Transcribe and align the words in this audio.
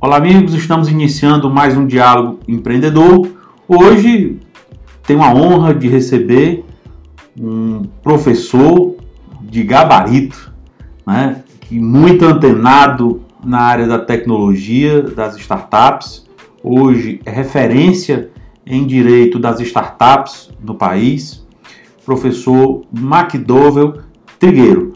Olá, 0.00 0.18
amigos, 0.18 0.54
estamos 0.54 0.88
iniciando 0.88 1.50
mais 1.50 1.76
um 1.76 1.84
Diálogo 1.84 2.38
Empreendedor. 2.46 3.26
Hoje 3.66 4.38
tenho 5.04 5.20
a 5.24 5.34
honra 5.34 5.74
de 5.74 5.88
receber 5.88 6.64
um 7.36 7.82
professor 8.00 8.94
de 9.42 9.64
gabarito, 9.64 10.52
né, 11.04 11.42
que 11.62 11.80
muito 11.80 12.24
antenado 12.24 13.22
na 13.44 13.58
área 13.58 13.88
da 13.88 13.98
tecnologia, 13.98 15.02
das 15.02 15.36
startups. 15.36 16.24
Hoje 16.62 17.20
é 17.26 17.30
referência 17.32 18.30
em 18.64 18.86
direito 18.86 19.36
das 19.36 19.58
startups 19.58 20.48
no 20.62 20.76
país, 20.76 21.44
professor 22.06 22.82
McDowell 22.96 23.94
Trigueiro, 24.38 24.92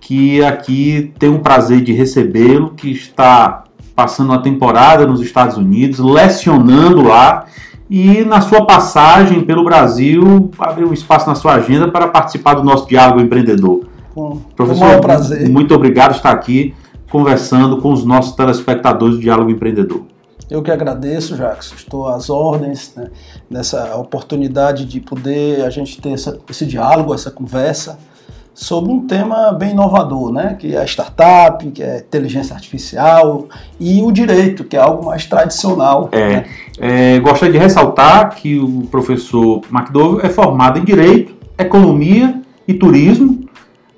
que 0.00 0.42
aqui 0.42 1.12
tem 1.18 1.28
o 1.28 1.40
prazer 1.40 1.82
de 1.82 1.92
recebê-lo, 1.92 2.70
que 2.70 2.90
está 2.90 3.65
passando 3.96 4.28
uma 4.28 4.42
temporada 4.42 5.06
nos 5.06 5.22
Estados 5.22 5.56
Unidos, 5.56 5.98
lecionando 5.98 7.02
lá 7.02 7.46
e 7.88 8.22
na 8.24 8.42
sua 8.42 8.66
passagem 8.66 9.42
pelo 9.42 9.64
Brasil 9.64 10.50
abriu 10.58 10.88
um 10.88 10.92
espaço 10.92 11.26
na 11.26 11.34
sua 11.34 11.54
agenda 11.54 11.88
para 11.88 12.08
participar 12.08 12.54
do 12.54 12.62
nosso 12.62 12.86
diálogo 12.86 13.20
empreendedor. 13.20 13.86
Com, 14.14 14.36
Professor, 14.54 14.96
com 14.96 15.00
prazer. 15.00 15.48
muito 15.48 15.74
obrigado 15.74 16.10
por 16.10 16.16
estar 16.16 16.30
aqui 16.30 16.74
conversando 17.10 17.80
com 17.80 17.92
os 17.92 18.04
nossos 18.04 18.34
telespectadores 18.34 19.16
do 19.16 19.22
Diálogo 19.22 19.50
Empreendedor. 19.50 20.02
Eu 20.50 20.62
que 20.62 20.70
agradeço, 20.70 21.36
Jacques. 21.36 21.72
Estou 21.76 22.08
às 22.08 22.28
ordens 22.28 22.92
né, 22.96 23.08
nessa 23.48 23.96
oportunidade 23.96 24.84
de 24.84 25.00
poder 25.00 25.64
a 25.64 25.70
gente 25.70 26.00
ter 26.00 26.10
essa, 26.10 26.38
esse 26.48 26.66
diálogo, 26.66 27.14
essa 27.14 27.30
conversa 27.30 27.98
sobre 28.56 28.90
um 28.90 29.06
tema 29.06 29.52
bem 29.52 29.72
inovador, 29.72 30.32
né? 30.32 30.56
que 30.58 30.74
é 30.74 30.78
a 30.78 30.84
startup, 30.86 31.64
que 31.70 31.82
é 31.82 31.98
inteligência 31.98 32.54
artificial 32.54 33.48
e 33.78 34.00
o 34.00 34.10
direito, 34.10 34.64
que 34.64 34.74
é 34.74 34.80
algo 34.80 35.04
mais 35.04 35.26
tradicional. 35.26 36.08
É, 36.10 36.28
né? 36.28 36.46
é, 36.78 37.18
gostaria 37.18 37.52
de 37.52 37.58
ressaltar 37.58 38.34
que 38.34 38.58
o 38.58 38.88
professor 38.90 39.60
McDowell 39.70 40.22
é 40.22 40.30
formado 40.30 40.78
em 40.78 40.84
Direito, 40.84 41.34
Economia 41.58 42.40
e 42.66 42.72
Turismo, 42.72 43.46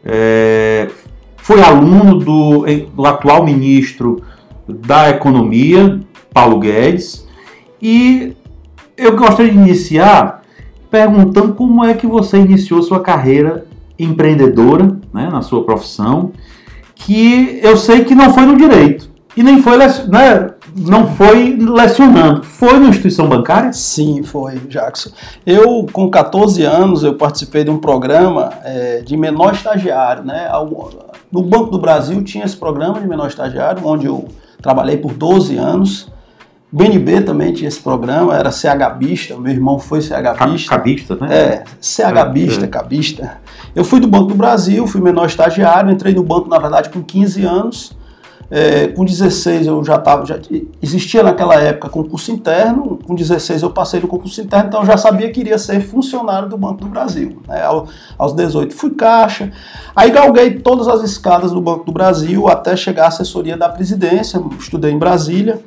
é, 0.04 0.88
foi 1.36 1.62
aluno 1.62 2.18
do, 2.18 2.66
do 2.96 3.06
atual 3.06 3.44
ministro 3.44 4.24
da 4.66 5.08
Economia, 5.08 6.00
Paulo 6.34 6.58
Guedes, 6.58 7.24
e 7.80 8.34
eu 8.96 9.16
gostaria 9.16 9.52
de 9.52 9.56
iniciar 9.56 10.42
perguntando 10.90 11.54
como 11.54 11.84
é 11.84 11.94
que 11.94 12.08
você 12.08 12.38
iniciou 12.38 12.82
sua 12.82 13.00
carreira 13.00 13.67
empreendedora 13.98 14.96
né, 15.12 15.28
na 15.30 15.42
sua 15.42 15.64
profissão, 15.64 16.32
que 16.94 17.60
eu 17.62 17.76
sei 17.76 18.04
que 18.04 18.14
não 18.14 18.32
foi 18.32 18.44
no 18.44 18.56
direito 18.56 19.10
e 19.36 19.42
nem 19.42 19.62
foi, 19.62 19.76
né, 19.76 20.50
não 20.76 21.08
foi 21.14 21.56
lecionando. 21.56 22.42
Foi 22.42 22.78
na 22.78 22.88
instituição 22.88 23.28
bancária? 23.28 23.72
Sim, 23.72 24.22
foi, 24.22 24.56
Jackson. 24.68 25.10
Eu, 25.46 25.86
com 25.92 26.10
14 26.10 26.62
anos, 26.62 27.02
eu 27.02 27.14
participei 27.14 27.64
de 27.64 27.70
um 27.70 27.78
programa 27.78 28.52
é, 28.64 29.00
de 29.00 29.16
menor 29.16 29.54
estagiário. 29.54 30.24
Né? 30.24 30.48
No 31.30 31.42
Banco 31.42 31.70
do 31.70 31.78
Brasil 31.78 32.22
tinha 32.22 32.44
esse 32.44 32.56
programa 32.56 33.00
de 33.00 33.06
menor 33.06 33.28
estagiário, 33.28 33.86
onde 33.86 34.06
eu 34.06 34.28
trabalhei 34.60 34.96
por 34.96 35.12
12 35.12 35.56
anos. 35.56 36.10
BNB 36.70 37.22
também 37.22 37.52
tinha 37.52 37.68
esse 37.68 37.80
programa, 37.80 38.36
era 38.36 38.50
CHBista, 38.50 39.38
meu 39.38 39.52
irmão 39.52 39.78
foi 39.78 40.02
CHBista. 40.02 40.68
Cabista, 40.68 41.16
né? 41.16 41.34
É, 41.34 41.64
CHBista, 41.80 42.64
é, 42.64 42.64
é. 42.64 42.68
Cabista. 42.68 43.38
Eu 43.74 43.84
fui 43.84 44.00
do 44.00 44.06
Banco 44.06 44.26
do 44.26 44.34
Brasil, 44.34 44.86
fui 44.86 45.00
menor 45.00 45.26
estagiário, 45.26 45.90
entrei 45.90 46.14
no 46.14 46.22
banco, 46.22 46.48
na 46.48 46.58
verdade, 46.58 46.90
com 46.90 47.02
15 47.02 47.44
anos. 47.44 47.98
É, 48.50 48.88
com 48.88 49.04
16 49.04 49.66
eu 49.66 49.84
já 49.84 49.96
estava, 49.96 50.24
já 50.24 50.38
existia 50.80 51.22
naquela 51.22 51.54
época 51.56 51.90
concurso 51.90 52.32
interno, 52.32 52.98
com 53.06 53.14
16 53.14 53.62
eu 53.62 53.68
passei 53.68 54.00
no 54.00 54.08
concurso 54.08 54.40
interno, 54.40 54.68
então 54.68 54.80
eu 54.80 54.86
já 54.86 54.96
sabia 54.96 55.30
que 55.30 55.38
iria 55.38 55.58
ser 55.58 55.82
funcionário 55.82 56.48
do 56.48 56.56
Banco 56.56 56.80
do 56.80 56.86
Brasil. 56.86 57.42
Né? 57.46 57.62
aos 58.16 58.32
18 58.32 58.74
fui 58.74 58.92
caixa, 58.92 59.52
aí 59.94 60.10
galguei 60.10 60.60
todas 60.60 60.88
as 60.88 61.02
escadas 61.02 61.52
do 61.52 61.60
Banco 61.60 61.84
do 61.84 61.92
Brasil 61.92 62.48
até 62.48 62.74
chegar 62.74 63.04
à 63.04 63.08
assessoria 63.08 63.54
da 63.54 63.68
presidência, 63.68 64.42
estudei 64.58 64.92
em 64.92 64.98
Brasília, 64.98 65.60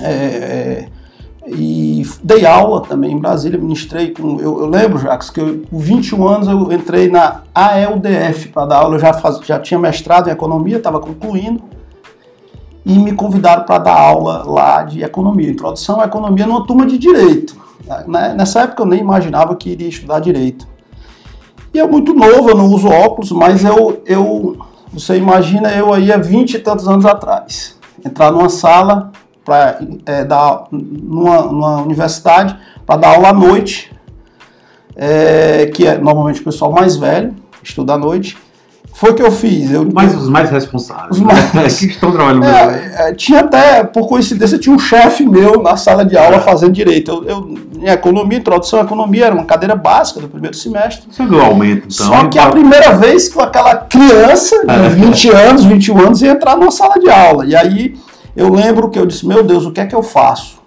é, 0.00 0.08
é, 0.08 0.88
e 1.46 2.04
dei 2.22 2.44
aula 2.44 2.82
também 2.82 3.12
em 3.12 3.18
Brasília, 3.18 3.58
ministrei 3.58 4.10
com. 4.10 4.40
Eu, 4.40 4.60
eu 4.60 4.66
lembro, 4.66 4.98
Jacques, 4.98 5.30
que 5.30 5.40
eu, 5.40 5.62
com 5.70 5.78
21 5.78 6.26
anos 6.26 6.48
eu 6.48 6.72
entrei 6.72 7.08
na 7.08 7.42
AELDF 7.54 8.48
para 8.48 8.66
dar 8.66 8.76
aula, 8.78 8.96
eu 8.96 8.98
já, 8.98 9.12
faz, 9.12 9.38
já 9.44 9.58
tinha 9.60 9.78
mestrado 9.78 10.28
em 10.28 10.32
economia, 10.32 10.78
estava 10.78 10.98
concluindo, 10.98 11.62
e 12.84 12.98
me 12.98 13.12
convidaram 13.12 13.64
para 13.64 13.78
dar 13.78 13.98
aula 13.98 14.42
lá 14.44 14.82
de 14.82 15.02
economia, 15.02 15.50
introdução 15.50 16.00
à 16.00 16.06
economia 16.06 16.46
numa 16.46 16.66
turma 16.66 16.84
de 16.84 16.98
direito. 16.98 17.56
Nessa 18.36 18.62
época 18.62 18.82
eu 18.82 18.86
nem 18.86 19.00
imaginava 19.00 19.54
que 19.54 19.70
iria 19.70 19.88
estudar 19.88 20.18
direito. 20.18 20.66
E 21.72 21.78
é 21.78 21.86
muito 21.86 22.12
novo, 22.12 22.50
eu 22.50 22.56
não 22.56 22.66
uso 22.66 22.88
óculos, 22.88 23.30
mas 23.30 23.64
eu, 23.64 24.02
eu 24.06 24.56
você 24.92 25.16
imagina 25.16 25.70
eu 25.72 25.92
aí 25.92 26.10
há 26.10 26.16
20 26.16 26.54
e 26.54 26.58
tantos 26.58 26.88
anos 26.88 27.04
atrás, 27.04 27.76
entrar 28.04 28.32
numa 28.32 28.48
sala 28.48 29.12
para 29.46 29.78
é, 30.04 30.24
dar 30.24 30.64
numa, 30.72 31.42
numa 31.42 31.82
universidade 31.82 32.58
para 32.84 32.96
dar 32.96 33.14
aula 33.14 33.28
à 33.28 33.32
noite, 33.32 33.92
é, 34.96 35.70
que 35.72 35.86
é 35.86 35.96
normalmente 35.96 36.40
o 36.40 36.44
pessoal 36.44 36.72
mais 36.72 36.96
velho, 36.96 37.34
estuda 37.62 37.94
à 37.94 37.98
noite. 37.98 38.36
Foi 38.92 39.10
o 39.10 39.14
que 39.14 39.22
eu 39.22 39.30
fiz. 39.30 39.70
Eu, 39.70 39.86
Mas 39.92 40.14
os 40.14 40.26
mais 40.26 40.50
responsáveis. 40.50 41.18
Os 41.18 41.20
mais, 41.20 41.38
né? 41.52 41.64
que 41.64 41.84
estão 41.84 42.10
trabalhando 42.10 42.44
é, 42.44 43.10
é, 43.10 43.14
Tinha 43.14 43.40
até, 43.40 43.84
por 43.84 44.08
coincidência, 44.08 44.58
tinha 44.58 44.74
um 44.74 44.78
chefe 44.78 45.26
meu 45.26 45.62
na 45.62 45.76
sala 45.76 46.02
de 46.02 46.16
aula 46.16 46.36
é. 46.36 46.40
fazendo 46.40 46.72
direito. 46.72 47.10
Eu, 47.10 47.24
eu, 47.24 47.58
em 47.78 47.90
economia, 47.90 48.38
introdução 48.38 48.80
à 48.80 48.82
economia, 48.84 49.26
era 49.26 49.34
uma 49.34 49.44
cadeira 49.44 49.76
básica 49.76 50.20
do 50.20 50.28
primeiro 50.28 50.56
semestre. 50.56 51.06
Isso 51.10 51.22
é 51.22 51.44
aumento, 51.44 51.88
então. 51.92 52.06
Só 52.06 52.26
que 52.28 52.38
a 52.38 52.48
primeira 52.48 52.96
vez 52.96 53.28
que 53.28 53.38
aquela 53.38 53.74
criança 53.76 54.64
de 54.64 54.88
20 54.88 55.30
é. 55.30 55.48
anos, 55.50 55.64
21 55.64 56.00
anos, 56.00 56.22
ia 56.22 56.30
entrar 56.30 56.56
numa 56.56 56.70
sala 56.70 56.94
de 56.98 57.10
aula. 57.10 57.44
E 57.44 57.54
aí 57.54 57.96
eu 58.36 58.52
lembro 58.52 58.90
que 58.90 58.98
eu 58.98 59.06
disse, 59.06 59.26
meu 59.26 59.42
Deus, 59.42 59.64
o 59.64 59.72
que 59.72 59.80
é 59.80 59.86
que 59.86 59.94
eu 59.94 60.02
faço? 60.02 60.60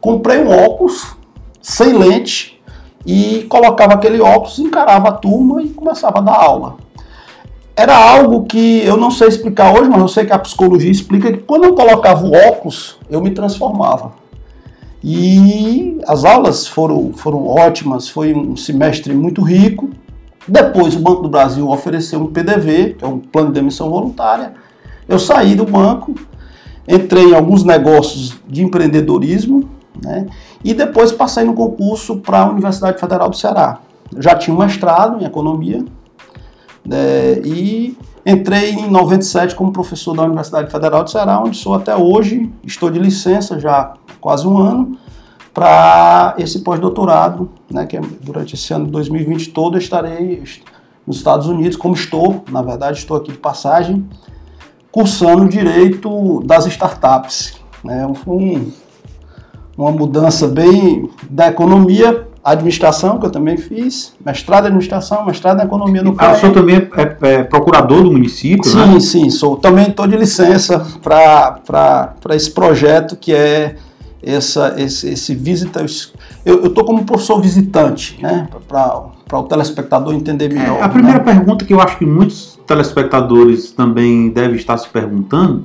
Comprei 0.00 0.38
um 0.42 0.50
óculos 0.50 1.14
sem 1.60 1.92
lente 1.92 2.58
e 3.04 3.42
colocava 3.48 3.92
aquele 3.92 4.20
óculos, 4.20 4.58
encarava 4.58 5.08
a 5.08 5.12
turma 5.12 5.62
e 5.62 5.68
começava 5.68 6.18
a 6.18 6.22
dar 6.22 6.34
aula. 6.34 6.76
Era 7.76 7.94
algo 7.96 8.44
que 8.44 8.82
eu 8.84 8.96
não 8.96 9.10
sei 9.10 9.28
explicar 9.28 9.74
hoje, 9.74 9.90
mas 9.90 10.00
eu 10.00 10.08
sei 10.08 10.24
que 10.24 10.32
a 10.32 10.38
psicologia 10.38 10.90
explica 10.90 11.30
que 11.30 11.38
quando 11.38 11.64
eu 11.64 11.74
colocava 11.74 12.24
o 12.24 12.32
óculos, 12.32 12.98
eu 13.10 13.20
me 13.20 13.30
transformava. 13.30 14.12
E 15.02 15.98
as 16.06 16.24
aulas 16.24 16.66
foram, 16.66 17.12
foram 17.12 17.46
ótimas, 17.46 18.08
foi 18.08 18.32
um 18.32 18.56
semestre 18.56 19.12
muito 19.12 19.42
rico. 19.42 19.90
Depois 20.48 20.96
o 20.96 21.00
Banco 21.00 21.22
do 21.22 21.28
Brasil 21.28 21.68
ofereceu 21.68 22.20
um 22.20 22.32
PDV, 22.32 22.94
que 22.94 23.04
é 23.04 23.08
um 23.08 23.18
plano 23.18 23.48
de 23.48 23.54
demissão 23.54 23.90
voluntária. 23.90 24.54
Eu 25.06 25.18
saí 25.18 25.54
do 25.54 25.66
banco 25.66 26.14
entrei 26.86 27.30
em 27.30 27.34
alguns 27.34 27.64
negócios 27.64 28.38
de 28.48 28.62
empreendedorismo, 28.62 29.68
né? 30.02 30.26
E 30.62 30.74
depois 30.74 31.12
passei 31.12 31.44
no 31.44 31.54
concurso 31.54 32.16
para 32.16 32.40
a 32.40 32.50
Universidade 32.50 32.98
Federal 32.98 33.28
do 33.28 33.36
Ceará. 33.36 33.78
Já 34.18 34.34
tinha 34.34 34.54
um 34.54 34.58
mestrado 34.58 35.20
em 35.20 35.24
economia 35.24 35.84
né? 36.84 37.38
e 37.44 37.96
entrei 38.24 38.70
em 38.70 38.90
97 38.90 39.54
como 39.54 39.72
professor 39.72 40.14
da 40.16 40.22
Universidade 40.22 40.70
Federal 40.70 41.04
do 41.04 41.10
Ceará, 41.10 41.40
onde 41.40 41.56
sou 41.56 41.74
até 41.74 41.94
hoje. 41.94 42.50
Estou 42.64 42.90
de 42.90 42.98
licença 42.98 43.58
já 43.58 43.94
quase 44.20 44.46
um 44.46 44.58
ano 44.58 44.98
para 45.52 46.34
esse 46.38 46.60
pós-doutorado, 46.60 47.50
né? 47.70 47.86
Que 47.86 47.96
é 47.96 48.00
durante 48.22 48.54
esse 48.54 48.72
ano 48.72 48.86
de 48.86 48.90
2020 48.90 49.50
todo 49.50 49.76
eu 49.76 49.80
estarei 49.80 50.42
nos 51.06 51.18
Estados 51.18 51.46
Unidos, 51.46 51.76
como 51.76 51.94
estou, 51.94 52.42
na 52.50 52.62
verdade 52.62 52.98
estou 52.98 53.16
aqui 53.16 53.30
de 53.30 53.38
passagem 53.38 54.08
cursando 54.94 55.48
direito 55.48 56.40
das 56.44 56.66
startups. 56.66 57.54
Né? 57.82 58.08
Foi 58.24 58.36
um, 58.36 58.72
uma 59.76 59.90
mudança 59.90 60.46
bem 60.46 61.10
da 61.28 61.48
economia, 61.48 62.28
administração, 62.44 63.18
que 63.18 63.26
eu 63.26 63.30
também 63.30 63.56
fiz, 63.56 64.14
mestrado 64.24 64.64
em 64.64 64.66
administração, 64.68 65.26
mestrado 65.26 65.60
em 65.60 65.64
economia 65.64 66.00
no 66.00 66.14
CAE. 66.14 66.28
Ah, 66.28 66.32
o 66.34 66.36
senhor 66.38 66.52
também 66.52 66.76
é, 66.76 67.02
é, 67.02 67.16
é, 67.22 67.42
procurador 67.42 68.04
do 68.04 68.12
município, 68.12 68.70
sim, 68.70 68.76
né? 68.76 68.86
Sim, 68.92 69.00
sim, 69.00 69.30
sou. 69.30 69.56
Também 69.56 69.88
estou 69.88 70.06
de 70.06 70.16
licença 70.16 70.86
para 71.02 72.06
esse 72.30 72.52
projeto 72.52 73.16
que 73.16 73.34
é 73.34 73.74
essa, 74.22 74.76
esse, 74.78 75.08
esse 75.08 75.34
visita. 75.34 75.84
Eu 76.46 76.66
estou 76.66 76.84
como 76.84 77.04
professor 77.04 77.40
visitante, 77.40 78.16
né? 78.22 78.46
Para 78.68 79.40
o 79.40 79.42
telespectador 79.42 80.14
entender 80.14 80.52
é, 80.52 80.54
melhor. 80.54 80.78
É, 80.78 80.82
a 80.82 80.88
primeira 80.88 81.18
né? 81.18 81.24
pergunta 81.24 81.64
que 81.64 81.74
eu 81.74 81.80
acho 81.80 81.98
que 81.98 82.06
muitos 82.06 82.53
telespectadores 82.66 83.70
também 83.72 84.30
devem 84.30 84.56
estar 84.56 84.76
se 84.78 84.88
perguntando, 84.88 85.64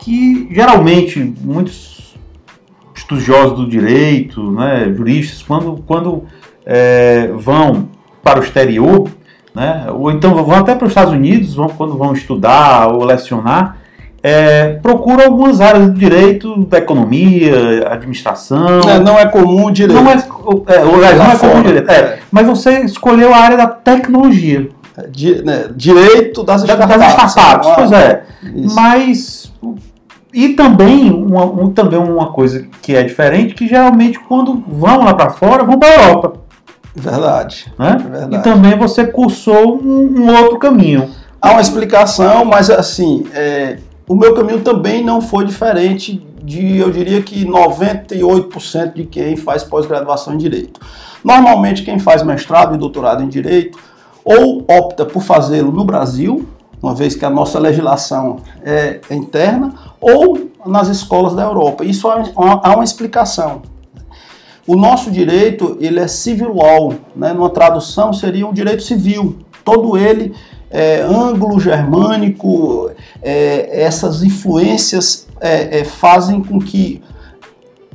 que 0.00 0.48
geralmente 0.50 1.34
muitos 1.40 2.14
estudiosos 2.94 3.56
do 3.56 3.68
direito, 3.68 4.50
né, 4.52 4.92
juristas, 4.96 5.42
quando, 5.42 5.82
quando 5.86 6.24
é, 6.64 7.28
vão 7.36 7.88
para 8.22 8.40
o 8.40 8.42
exterior, 8.42 9.08
né, 9.54 9.86
ou 9.92 10.10
então 10.10 10.34
vão 10.34 10.56
até 10.56 10.74
para 10.74 10.86
os 10.86 10.90
Estados 10.90 11.12
Unidos, 11.12 11.54
vão, 11.54 11.68
quando 11.68 11.96
vão 11.96 12.12
estudar 12.12 12.88
ou 12.88 13.04
lecionar, 13.04 13.78
é, 14.26 14.78
procura 14.80 15.26
algumas 15.26 15.60
áreas 15.60 15.86
do 15.86 15.92
direito, 15.92 16.64
da 16.64 16.78
economia, 16.78 17.86
administração. 17.90 18.80
É, 18.88 18.98
não 18.98 19.18
é 19.18 19.26
comum 19.26 19.66
o 19.66 19.70
direito. 19.70 20.02
Não 20.02 20.10
é, 20.10 20.14
é, 20.14 20.78
aliás, 20.78 21.18
não 21.18 21.30
é 21.30 21.36
comum 21.36 21.60
o 21.60 21.62
direito. 21.62 21.90
É, 21.90 22.18
mas 22.32 22.46
você 22.46 22.80
escolheu 22.80 23.34
a 23.34 23.36
área 23.36 23.58
da 23.58 23.66
tecnologia. 23.66 24.70
Di, 25.10 25.42
né, 25.42 25.68
direito 25.74 26.44
das 26.44 26.62
startups. 26.62 26.96
Das 26.96 27.30
startups, 27.30 27.70
pois 27.74 27.92
é. 27.92 28.24
Isso. 28.54 28.74
Mas. 28.74 29.52
E 30.32 30.50
também 30.50 31.12
uma, 31.12 31.44
um, 31.44 31.70
também 31.70 31.98
uma 31.98 32.32
coisa 32.32 32.66
que 32.82 32.94
é 32.94 33.02
diferente, 33.02 33.54
que 33.54 33.68
geralmente 33.68 34.18
quando 34.18 34.64
vão 34.66 35.04
lá 35.04 35.14
para 35.14 35.30
fora, 35.30 35.62
vão 35.62 35.78
para 35.78 35.88
a 35.88 36.02
Europa. 36.02 36.32
Verdade, 36.94 37.72
né? 37.78 37.96
verdade. 37.98 38.36
E 38.36 38.42
também 38.42 38.76
você 38.76 39.06
cursou 39.06 39.80
um, 39.80 40.22
um 40.22 40.36
outro 40.36 40.58
caminho. 40.58 41.10
Há 41.40 41.52
uma 41.52 41.60
explicação, 41.60 42.44
mas 42.44 42.70
assim, 42.70 43.26
é, 43.32 43.78
o 44.08 44.14
meu 44.14 44.34
caminho 44.34 44.60
também 44.60 45.04
não 45.04 45.20
foi 45.20 45.44
diferente 45.44 46.24
de, 46.42 46.78
eu 46.78 46.90
diria 46.90 47.22
que 47.22 47.44
98% 47.44 48.92
de 48.92 49.04
quem 49.04 49.36
faz 49.36 49.64
pós-graduação 49.64 50.34
em 50.34 50.38
Direito. 50.38 50.80
Normalmente, 51.22 51.82
quem 51.82 51.98
faz 51.98 52.22
mestrado 52.22 52.74
e 52.74 52.78
doutorado 52.78 53.22
em 53.22 53.28
Direito 53.28 53.78
ou 54.24 54.64
opta 54.68 55.04
por 55.04 55.22
fazê-lo 55.22 55.70
no 55.70 55.84
Brasil, 55.84 56.48
uma 56.82 56.94
vez 56.94 57.14
que 57.14 57.24
a 57.24 57.30
nossa 57.30 57.58
legislação 57.58 58.38
é 58.64 59.00
interna, 59.10 59.74
ou 60.00 60.50
nas 60.66 60.88
escolas 60.88 61.34
da 61.34 61.42
Europa. 61.42 61.84
Isso 61.84 62.08
há 62.08 62.16
uma, 62.36 62.60
há 62.62 62.74
uma 62.74 62.84
explicação. 62.84 63.62
O 64.66 64.76
nosso 64.76 65.10
direito 65.10 65.76
ele 65.78 66.00
é 66.00 66.08
civil 66.08 66.54
law, 66.54 66.94
né? 67.14 67.32
numa 67.32 67.50
tradução 67.50 68.12
seria 68.12 68.46
um 68.46 68.52
direito 68.52 68.82
civil. 68.82 69.38
Todo 69.62 69.96
ele 69.96 70.34
é, 70.70 71.00
anglo-germânico, 71.02 72.90
é, 73.22 73.82
essas 73.82 74.22
influências 74.22 75.26
é, 75.40 75.80
é, 75.80 75.84
fazem 75.84 76.42
com 76.42 76.58
que 76.58 77.02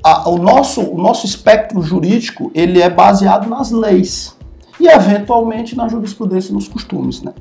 a, 0.03 0.29
o, 0.29 0.37
nosso, 0.37 0.81
o 0.81 0.97
nosso 0.97 1.25
espectro 1.25 1.81
jurídico 1.81 2.51
ele 2.53 2.81
é 2.81 2.89
baseado 2.89 3.47
nas 3.49 3.71
leis 3.71 4.38
e 4.79 4.87
eventualmente 4.87 5.75
na 5.75 5.87
jurisprudência 5.87 6.51
e 6.51 6.53
nos 6.53 6.67
costumes. 6.67 7.21
Né? 7.21 7.33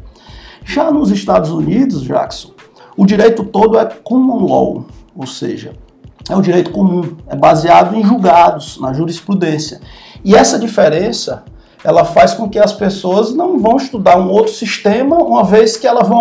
Já 0.65 0.91
nos 0.91 1.11
Estados 1.11 1.51
Unidos, 1.51 2.03
Jackson, 2.03 2.51
o 2.97 3.07
direito 3.07 3.45
todo 3.45 3.79
é 3.79 3.85
common 3.85 4.47
law, 4.47 4.87
ou 5.17 5.27
seja, 5.27 5.73
é 6.29 6.37
o 6.37 6.43
direito 6.43 6.71
comum, 6.71 7.17
é 7.27 7.37
baseado 7.37 7.95
em 7.97 8.05
julgados, 8.05 8.79
na 8.81 8.93
jurisprudência. 8.93 9.81
E 10.25 10.35
essa 10.35 10.59
diferença 10.59 11.45
ela 11.85 12.05
faz 12.05 12.35
com 12.35 12.49
que 12.49 12.59
as 12.59 12.73
pessoas 12.73 13.35
não 13.35 13.59
vão 13.59 13.77
estudar 13.77 14.19
um 14.19 14.29
outro 14.31 14.53
sistema, 14.53 15.17
uma 15.17 15.45
vez 15.45 15.77
que 15.77 15.87
elas 15.87 16.09
vão, 16.09 16.21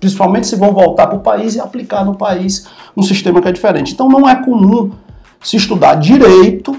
principalmente 0.00 0.46
se 0.46 0.56
vão 0.56 0.72
voltar 0.72 1.06
para 1.06 1.16
o 1.16 1.20
país 1.20 1.54
e 1.54 1.60
aplicar 1.60 2.04
no 2.04 2.16
país 2.16 2.66
um 2.96 3.02
sistema 3.02 3.40
que 3.40 3.48
é 3.48 3.52
diferente. 3.52 3.92
Então 3.92 4.08
não 4.08 4.28
é 4.28 4.42
comum 4.42 4.90
se 5.40 5.56
estudar 5.56 5.96
direito 5.96 6.76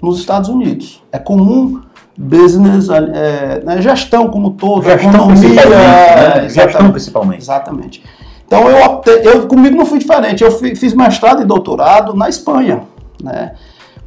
nos 0.00 0.18
Estados 0.20 0.48
Unidos. 0.48 1.02
É 1.10 1.18
comum 1.18 1.80
business, 2.18 2.88
é, 2.90 3.62
né, 3.64 3.80
gestão 3.80 4.28
como 4.28 4.50
todo, 4.50 4.82
gestão 4.82 5.10
economia, 5.10 5.36
principalmente, 5.38 5.68
né? 5.68 6.44
É, 6.44 6.48
gestão 6.48 6.90
principalmente. 6.90 7.42
Exatamente. 7.42 8.04
Então 8.44 8.68
eu, 8.68 9.02
eu 9.22 9.46
comigo 9.46 9.76
não 9.76 9.86
fui 9.86 10.00
diferente. 10.00 10.42
Eu 10.42 10.50
fiz 10.50 10.92
mestrado 10.94 11.42
e 11.42 11.44
doutorado 11.44 12.14
na 12.14 12.28
Espanha, 12.28 12.82
né? 13.22 13.52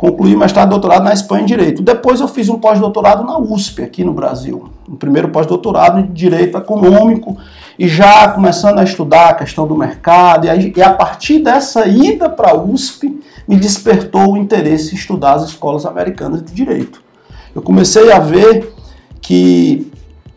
concluí 0.01 0.35
mestrado 0.35 0.69
e 0.69 0.71
doutorado 0.71 1.03
na 1.03 1.13
Espanha 1.13 1.43
em 1.43 1.45
Direito. 1.45 1.83
Depois 1.83 2.19
eu 2.19 2.27
fiz 2.27 2.49
um 2.49 2.57
pós-doutorado 2.57 3.23
na 3.23 3.37
USP, 3.37 3.83
aqui 3.83 4.03
no 4.03 4.11
Brasil. 4.11 4.67
Um 4.89 4.95
primeiro 4.95 5.29
pós-doutorado 5.29 5.99
em 5.99 6.07
Direito 6.07 6.57
Econômico, 6.57 7.37
e 7.77 7.87
já 7.87 8.27
começando 8.29 8.79
a 8.79 8.83
estudar 8.83 9.29
a 9.29 9.33
questão 9.35 9.67
do 9.67 9.77
mercado. 9.77 10.47
E, 10.47 10.49
aí, 10.49 10.73
e 10.75 10.81
a 10.81 10.91
partir 10.91 11.37
dessa 11.37 11.85
ida 11.85 12.27
para 12.27 12.49
a 12.49 12.57
USP, 12.57 13.21
me 13.47 13.55
despertou 13.55 14.33
o 14.33 14.37
interesse 14.37 14.93
em 14.93 14.97
estudar 14.97 15.33
as 15.33 15.43
escolas 15.43 15.85
americanas 15.85 16.43
de 16.43 16.51
Direito. 16.51 17.10
Eu 17.55 17.61
comecei 17.61 18.11
a 18.11 18.19
ver 18.19 18.73
que 19.21 19.91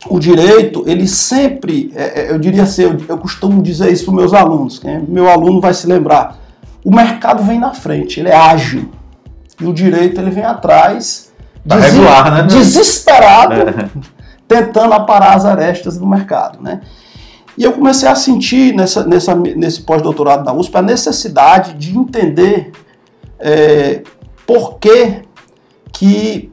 o 0.08 0.19
direito, 0.19 0.84
ele 0.87 1.06
sempre, 1.06 1.93
é, 1.94 2.20
é, 2.20 2.31
eu 2.31 2.38
diria 2.38 2.64
assim, 2.64 2.82
eu, 3.08 3.19
costumo 3.19 3.62
dizer 3.62 3.90
isso 3.93 4.05
para 4.05 4.14
meus 4.14 4.34
alunos, 4.34 4.78
quem 4.78 4.90
é 4.90 4.99
meu 5.00 5.28
aluno 5.28 5.61
vai 5.61 5.72
se 5.72 5.87
lembrar, 5.87 6.38
o 6.84 6.94
mercado 6.94 7.43
vem 7.43 7.58
na 7.58 7.72
frente, 7.72 8.20
ele 8.20 8.28
é 8.28 8.37
ágil, 8.37 8.90
e 9.61 9.64
o 9.64 9.72
direito 9.72 10.20
ele 10.20 10.31
vem 10.31 10.44
atrás, 10.44 11.32
tá 11.66 11.76
regular, 11.76 12.34
né? 12.34 12.43
desesperado, 12.43 13.55
é. 13.55 13.90
tentando 14.46 14.93
aparar 14.93 15.34
as 15.34 15.44
arestas 15.46 15.96
do 15.96 16.06
mercado, 16.06 16.62
né? 16.62 16.82
E 17.56 17.62
eu 17.62 17.72
comecei 17.72 18.08
a 18.08 18.16
sentir 18.16 18.75
nessa, 18.75 19.06
nessa, 19.06 19.34
nesse 19.34 19.82
pós-doutorado 19.82 20.44
da 20.44 20.52
USP 20.52 20.76
a 20.76 20.82
necessidade 20.82 21.75
de 21.75 21.96
entender 21.96 22.72
é, 23.38 24.02
por 24.44 24.78
que, 24.78 25.22
que 25.93 26.52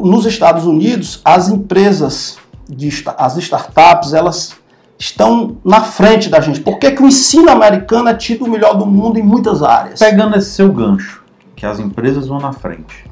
nos 0.00 0.26
Estados 0.26 0.64
Unidos 0.64 1.20
as 1.24 1.48
empresas, 1.48 2.38
de, 2.68 2.88
as 3.16 3.36
startups, 3.36 4.14
elas 4.14 4.56
estão 4.98 5.56
na 5.64 5.80
frente 5.80 6.28
da 6.28 6.40
gente. 6.40 6.60
Por 6.60 6.78
que, 6.78 6.90
que 6.90 7.02
o 7.02 7.06
ensino 7.06 7.50
americano 7.50 8.08
é 8.08 8.14
tido 8.14 8.44
o 8.44 8.50
melhor 8.50 8.76
do 8.76 8.86
mundo 8.86 9.18
em 9.18 9.22
muitas 9.22 9.62
áreas? 9.62 9.98
Pegando 9.98 10.36
esse 10.36 10.50
seu 10.50 10.70
gancho, 10.72 11.22
que 11.56 11.64
as 11.64 11.78
empresas 11.80 12.26
vão 12.26 12.38
na 12.38 12.52
frente. 12.52 13.08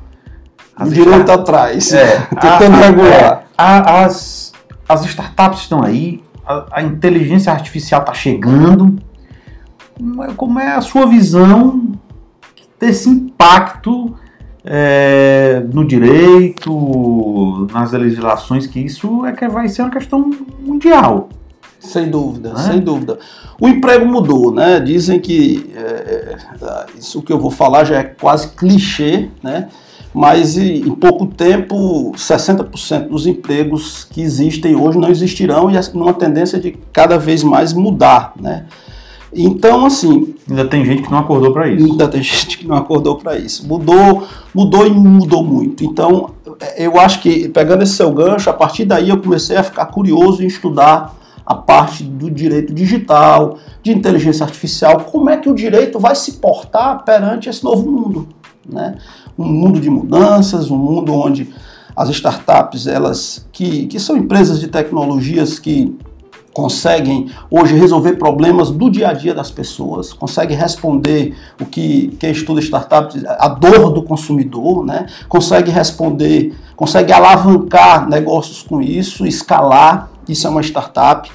As 0.77 0.89
o 0.89 0.93
direito 0.93 1.31
atrás, 1.33 1.93
é, 1.93 2.19
tentando 2.41 2.75
a, 2.75 2.81
regular. 2.81 3.11
É, 3.11 3.45
a, 3.57 4.05
as, 4.05 4.53
as 4.89 5.05
startups 5.07 5.63
estão 5.63 5.83
aí, 5.83 6.23
a, 6.47 6.67
a 6.73 6.83
inteligência 6.83 7.53
artificial 7.53 8.03
está 8.03 8.15
chegando. 8.15 8.97
É, 10.29 10.33
como 10.35 10.61
é 10.61 10.75
a 10.75 10.81
sua 10.81 11.07
visão 11.07 11.93
desse 12.79 13.09
impacto 13.09 14.15
é, 14.71 15.63
no 15.73 15.87
direito, 15.87 17.67
nas 17.73 17.93
legislações, 17.93 18.67
que 18.67 18.79
isso 18.79 19.25
é 19.25 19.33
que 19.33 19.49
vai 19.49 19.67
ser 19.67 19.81
uma 19.81 19.91
questão 19.91 20.31
mundial. 20.61 21.31
Sem 21.81 22.11
dúvida, 22.11 22.53
é? 22.55 22.59
sem 22.59 22.81
dúvida. 22.81 23.19
O 23.59 23.67
emprego 23.67 24.05
mudou, 24.05 24.53
né? 24.53 24.79
Dizem 24.79 25.19
que 25.21 25.71
é, 25.75 25.81
é, 25.81 26.87
isso 26.99 27.23
que 27.23 27.33
eu 27.33 27.39
vou 27.39 27.51
falar 27.51 27.85
já 27.85 27.99
é 27.99 28.05
quase 28.05 28.49
clichê, 28.49 29.31
né? 29.43 29.69
Mas 30.13 30.59
em 30.59 30.95
pouco 30.95 31.27
tempo, 31.27 32.13
60% 32.13 33.09
dos 33.09 33.27
empregos 33.27 34.05
que 34.05 34.21
existem 34.21 34.75
hoje 34.75 34.99
não 34.99 35.09
existirão 35.09 35.71
e 35.71 35.79
uma 35.95 36.15
tendência 36.15 36.59
de 36.59 36.77
cada 36.93 37.19
vez 37.19 37.43
mais 37.43 37.73
mudar, 37.73 38.33
né? 38.39 38.67
Então, 39.33 39.85
assim. 39.87 40.35
Ainda 40.49 40.65
tem 40.67 40.85
gente 40.85 41.03
que 41.03 41.11
não 41.11 41.19
acordou 41.19 41.53
para 41.53 41.69
isso. 41.69 41.85
Ainda 41.85 42.09
tem 42.09 42.23
gente 42.23 42.59
que 42.59 42.67
não 42.67 42.77
acordou 42.77 43.17
para 43.17 43.37
isso. 43.37 43.67
Mudou, 43.67 44.27
mudou 44.55 44.87
e 44.87 44.91
mudou 44.91 45.45
muito. 45.45 45.85
Então, 45.85 46.31
eu 46.77 46.99
acho 46.99 47.21
que, 47.21 47.49
pegando 47.49 47.83
esse 47.83 47.93
seu 47.93 48.11
gancho, 48.13 48.49
a 48.51 48.53
partir 48.53 48.85
daí 48.85 49.11
eu 49.11 49.21
comecei 49.21 49.57
a 49.57 49.63
ficar 49.63 49.87
curioso 49.87 50.43
em 50.43 50.47
estudar 50.47 51.17
a 51.45 51.55
parte 51.55 52.05
do 52.05 52.31
direito 52.31 52.75
digital, 52.75 53.57
de 53.83 53.91
inteligência 53.91 54.45
artificial, 54.45 55.01
como 55.01 55.31
é 55.31 55.37
que 55.39 55.49
o 55.49 55.55
direito 55.55 55.99
vai 55.99 56.15
se 56.15 56.33
portar 56.33 57.03
perante 57.05 57.49
esse 57.49 57.65
novo 57.65 57.91
mundo, 57.91 58.29
né? 58.69 58.99
Um 59.39 59.47
mundo 59.47 59.81
de 59.81 59.89
mudanças, 59.89 60.71
um 60.71 60.77
mundo 60.77 61.15
onde 61.15 61.49
as 61.97 62.11
startups, 62.11 62.87
elas 62.87 63.47
que, 63.51 63.87
que 63.87 63.99
são 63.99 64.15
empresas 64.17 64.61
de 64.61 64.69
tecnologias 64.69 65.59
que 65.59 65.97
conseguem 66.59 67.31
hoje 67.49 67.77
resolver 67.77 68.15
problemas 68.15 68.69
do 68.69 68.91
dia 68.91 69.11
a 69.11 69.13
dia 69.13 69.33
das 69.33 69.49
pessoas, 69.49 70.13
conseguem 70.13 70.57
responder 70.57 71.37
o 71.61 71.65
que 71.65 72.09
quem 72.19 72.33
estuda 72.33 72.59
startups, 72.59 73.25
a 73.25 73.47
dor 73.47 73.93
do 73.93 74.03
consumidor, 74.03 74.85
né? 74.85 75.07
consegue 75.29 75.71
responder, 75.71 76.53
consegue 76.75 77.13
alavancar 77.13 78.09
negócios 78.09 78.61
com 78.61 78.83
isso, 78.83 79.25
escalar 79.25 80.11
isso 80.29 80.49
é 80.49 80.51
uma 80.51 80.61
startup. 80.61 81.31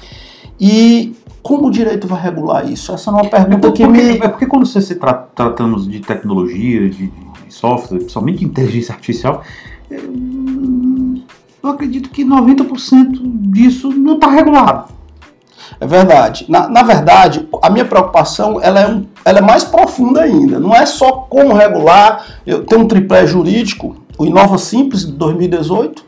E 0.60 1.16
como 1.42 1.68
o 1.68 1.70
direito 1.70 2.06
vai 2.06 2.20
regular 2.20 2.70
isso? 2.70 2.92
Essa 2.92 3.08
é 3.08 3.14
uma 3.14 3.26
pergunta 3.26 3.68
é 3.68 3.70
porque, 3.70 3.82
que 3.82 3.88
me. 3.88 4.18
É 4.18 4.28
porque 4.28 4.44
quando 4.44 4.66
você 4.66 4.82
se 4.82 4.96
tra 4.96 5.14
tratamos 5.14 5.88
de 5.88 6.00
tecnologia, 6.00 6.90
de, 6.90 7.06
de, 7.06 7.24
software, 7.48 7.96
principalmente 7.96 8.40
de 8.40 8.44
inteligência 8.44 8.92
artificial, 8.92 9.42
é, 9.90 9.96
eu 11.62 11.70
acredito 11.70 12.10
que 12.10 12.26
90% 12.26 13.22
disso 13.50 13.88
não 13.90 14.16
está 14.16 14.28
regulado. 14.28 14.92
É 15.80 15.86
verdade. 15.86 16.46
Na, 16.48 16.68
na, 16.68 16.82
verdade, 16.82 17.48
a 17.62 17.70
minha 17.70 17.84
preocupação 17.84 18.60
ela 18.60 18.80
é, 18.80 18.86
um, 18.86 19.06
ela 19.24 19.38
é 19.38 19.42
mais 19.42 19.64
profunda 19.64 20.22
ainda. 20.22 20.58
Não 20.58 20.74
é 20.74 20.86
só 20.86 21.12
como 21.12 21.54
regular. 21.54 22.24
Eu 22.46 22.64
tenho 22.64 22.82
um 22.82 22.88
tripé 22.88 23.26
jurídico, 23.26 23.96
o 24.18 24.24
Inova 24.24 24.58
Simples 24.58 25.06
de 25.06 25.12
2018, 25.12 26.04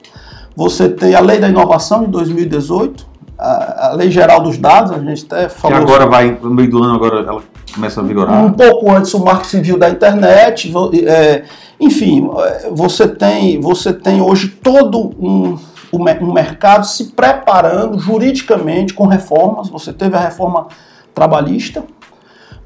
você 0.57 0.89
tem 0.89 1.15
a 1.15 1.21
Lei 1.21 1.39
da 1.39 1.49
Inovação 1.49 2.05
de 2.05 2.11
2018, 2.11 3.07
a, 3.39 3.89
a 3.89 3.93
Lei 3.93 4.11
Geral 4.11 4.41
dos 4.41 4.57
Dados, 4.57 4.93
a 4.93 4.99
gente 4.99 5.27
até 5.27 5.49
falou. 5.49 5.77
Que 5.77 5.83
agora 5.83 6.07
vai, 6.07 6.39
no 6.41 6.51
meio 6.51 6.71
do 6.71 6.83
ano, 6.83 6.95
agora 6.95 7.21
ela 7.21 7.43
começa 7.75 8.01
a 8.01 8.05
vigorar. 8.05 8.43
Um 8.43 8.53
pouco 8.53 8.91
antes 8.91 9.13
o 9.13 9.23
Marco 9.23 9.47
Civil 9.47 9.79
da 9.79 9.91
Internet. 9.91 10.73
É, 11.07 11.45
enfim, 11.79 12.29
você 12.73 13.07
tem, 13.07 13.61
você 13.61 13.93
tem 13.93 14.23
hoje 14.23 14.49
todo 14.49 15.15
um, 15.21 15.59
um 15.93 16.33
mercado 16.33 16.85
se 16.87 17.13
preparando 17.13 17.99
juridicamente 17.99 18.95
com 18.95 19.07
reformas. 19.07 19.69
Você 19.69 19.93
teve 19.93 20.17
a 20.17 20.21
reforma 20.21 20.67
trabalhista, 21.15 21.85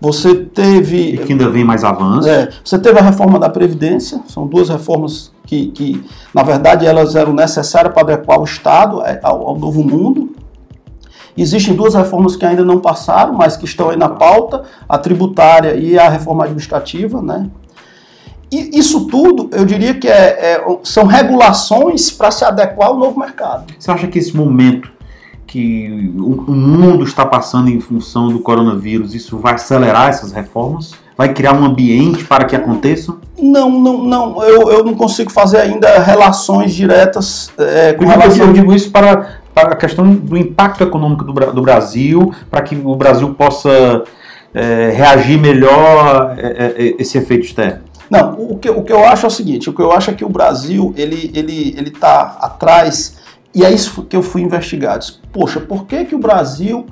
Você 0.00 0.34
teve. 0.34 1.14
E 1.14 1.18
que 1.18 1.32
ainda 1.32 1.50
vem 1.50 1.62
mais 1.62 1.84
avanço. 1.84 2.28
É, 2.28 2.48
você 2.64 2.78
teve 2.78 2.98
a 2.98 3.02
reforma 3.02 3.38
da 3.38 3.50
Previdência, 3.50 4.20
são 4.26 4.46
duas 4.46 4.70
reformas 4.70 5.30
que, 5.44 5.66
que 5.72 6.02
na 6.32 6.42
verdade, 6.42 6.86
elas 6.86 7.16
eram 7.16 7.32
necessárias 7.32 7.92
para 7.92 8.02
adequar 8.02 8.40
o 8.40 8.44
Estado 8.44 9.02
é, 9.02 9.20
ao, 9.22 9.48
ao 9.48 9.58
novo 9.58 9.84
mundo. 9.84 10.30
Existem 11.36 11.74
duas 11.74 11.94
reformas 11.94 12.36
que 12.36 12.44
ainda 12.44 12.64
não 12.64 12.80
passaram, 12.80 13.34
mas 13.34 13.56
que 13.56 13.64
estão 13.64 13.90
aí 13.90 13.96
na 13.96 14.08
pauta, 14.08 14.62
a 14.88 14.98
tributária 14.98 15.74
e 15.74 15.98
a 15.98 16.08
reforma 16.08 16.44
administrativa, 16.44 17.20
né? 17.22 17.48
E 18.52 18.78
isso 18.78 19.06
tudo, 19.06 19.48
eu 19.52 19.64
diria 19.64 19.94
que 19.94 20.08
é, 20.08 20.56
é, 20.56 20.64
são 20.82 21.04
regulações 21.04 22.10
para 22.10 22.30
se 22.30 22.44
adequar 22.44 22.88
ao 22.88 22.98
novo 22.98 23.18
mercado. 23.18 23.72
Você 23.78 23.90
acha 23.90 24.08
que 24.08 24.18
esse 24.18 24.36
momento 24.36 24.90
que 25.46 26.12
o 26.16 26.52
mundo 26.52 27.02
está 27.04 27.26
passando 27.26 27.68
em 27.70 27.80
função 27.80 28.28
do 28.28 28.38
coronavírus, 28.38 29.14
isso 29.14 29.36
vai 29.38 29.54
acelerar 29.54 30.08
essas 30.08 30.32
reformas? 30.32 30.94
Vai 31.16 31.34
criar 31.34 31.52
um 31.52 31.64
ambiente 31.64 32.24
para 32.24 32.44
que 32.44 32.56
aconteçam? 32.56 33.18
Não, 33.36 33.68
não, 33.68 33.98
não. 33.98 34.42
Eu, 34.42 34.70
eu 34.70 34.84
não 34.84 34.94
consigo 34.94 35.30
fazer 35.30 35.58
ainda 35.58 35.98
relações 35.98 36.72
diretas 36.72 37.52
é, 37.58 37.92
com 37.92 38.04
eu 38.04 38.08
relação... 38.08 38.46
Eu 38.46 38.52
digo 38.52 38.72
isso 38.72 38.90
para, 38.90 39.40
para 39.52 39.72
a 39.72 39.76
questão 39.76 40.12
do 40.14 40.36
impacto 40.36 40.82
econômico 40.82 41.24
do, 41.24 41.32
do 41.32 41.62
Brasil, 41.62 42.32
para 42.50 42.62
que 42.62 42.76
o 42.76 42.94
Brasil 42.94 43.34
possa 43.34 44.04
é, 44.54 44.92
reagir 44.94 45.38
melhor 45.38 46.30
a, 46.30 46.36
esse 46.98 47.18
efeito 47.18 47.44
externo. 47.44 47.89
Não, 48.10 48.32
o 48.32 48.58
que, 48.58 48.68
o 48.68 48.82
que 48.82 48.92
eu 48.92 49.04
acho 49.04 49.24
é 49.24 49.28
o 49.28 49.30
seguinte, 49.30 49.70
o 49.70 49.72
que 49.72 49.80
eu 49.80 49.92
acho 49.92 50.10
é 50.10 50.14
que 50.14 50.24
o 50.24 50.28
Brasil, 50.28 50.92
ele 50.96 51.30
ele 51.32 51.74
ele 51.78 51.90
está 51.90 52.36
atrás 52.40 53.18
e 53.54 53.64
é 53.64 53.72
isso 53.72 54.02
que 54.02 54.16
eu 54.16 54.22
fui 54.22 54.42
investigado. 54.42 55.04
Poxa, 55.32 55.60
por 55.60 55.86
que, 55.86 56.04
que 56.04 56.14
o 56.14 56.18
Brasil 56.18 56.86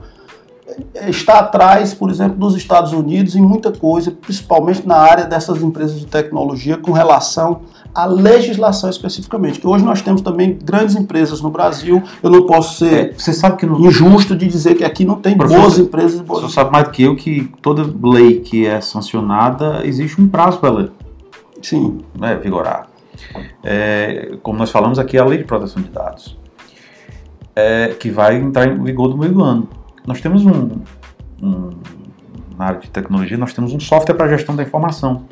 eh, 0.94 1.10
está 1.10 1.38
atrás, 1.38 1.94
por 1.94 2.10
exemplo, 2.10 2.36
dos 2.36 2.56
Estados 2.56 2.92
Unidos 2.92 3.34
em 3.34 3.40
muita 3.40 3.72
coisa, 3.72 4.10
principalmente 4.10 4.86
na 4.86 4.96
área 4.96 5.24
dessas 5.24 5.62
empresas 5.62 5.98
de 5.98 6.06
tecnologia, 6.06 6.76
com 6.76 6.92
relação 6.92 7.62
à 7.94 8.06
legislação 8.06 8.90
especificamente. 8.90 9.64
Hoje 9.64 9.84
nós 9.84 10.02
temos 10.02 10.20
também 10.20 10.58
grandes 10.62 10.94
empresas 10.94 11.40
no 11.40 11.50
Brasil. 11.50 12.02
Eu 12.22 12.30
não 12.30 12.46
posso 12.46 12.78
ser 12.78 12.94
é, 12.94 13.12
você 13.12 13.32
sabe 13.32 13.56
que 13.56 13.66
no... 13.66 13.86
injusto 13.86 14.36
de 14.36 14.46
dizer 14.46 14.74
que 14.76 14.84
aqui 14.84 15.04
não 15.04 15.16
tem 15.16 15.36
boas 15.36 15.78
empresas. 15.78 16.20
Boas... 16.20 16.42
Você 16.42 16.54
sabe 16.54 16.70
mais 16.70 16.84
do 16.84 16.90
que 16.90 17.02
eu 17.02 17.16
que 17.16 17.50
toda 17.62 17.88
lei 18.02 18.40
que 18.40 18.66
é 18.66 18.80
sancionada 18.80 19.80
existe 19.84 20.20
um 20.20 20.28
prazo 20.28 20.58
para 20.58 20.68
ela 20.68 20.92
Sim. 21.62 22.00
Né, 22.18 22.36
vigorar. 22.36 22.88
É, 23.64 24.36
como 24.42 24.58
nós 24.58 24.70
falamos 24.70 24.98
aqui, 24.98 25.16
é 25.16 25.20
a 25.20 25.24
lei 25.24 25.38
de 25.38 25.44
proteção 25.44 25.82
de 25.82 25.88
dados 25.88 26.38
é, 27.58 27.88
que 27.98 28.08
vai 28.08 28.36
entrar 28.36 28.68
em 28.68 28.82
vigor 28.84 29.08
no 29.08 29.18
meio 29.18 29.32
do 29.32 29.42
ano. 29.42 29.68
Nós 30.06 30.20
temos 30.20 30.46
um, 30.46 30.80
um 31.42 31.70
na 32.56 32.66
área 32.66 32.80
de 32.80 32.88
tecnologia, 32.88 33.36
nós 33.36 33.52
temos 33.52 33.72
um 33.72 33.80
software 33.80 34.14
para 34.14 34.28
gestão 34.28 34.54
da 34.54 34.62
informação. 34.62 35.24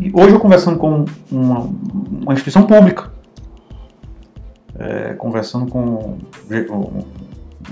E 0.00 0.10
hoje 0.12 0.34
eu 0.34 0.40
conversando 0.40 0.78
com 0.78 1.04
uma, 1.30 1.70
uma 2.22 2.32
instituição 2.32 2.64
pública, 2.64 3.12
é, 4.76 5.14
conversando 5.14 5.70
com 5.70 6.18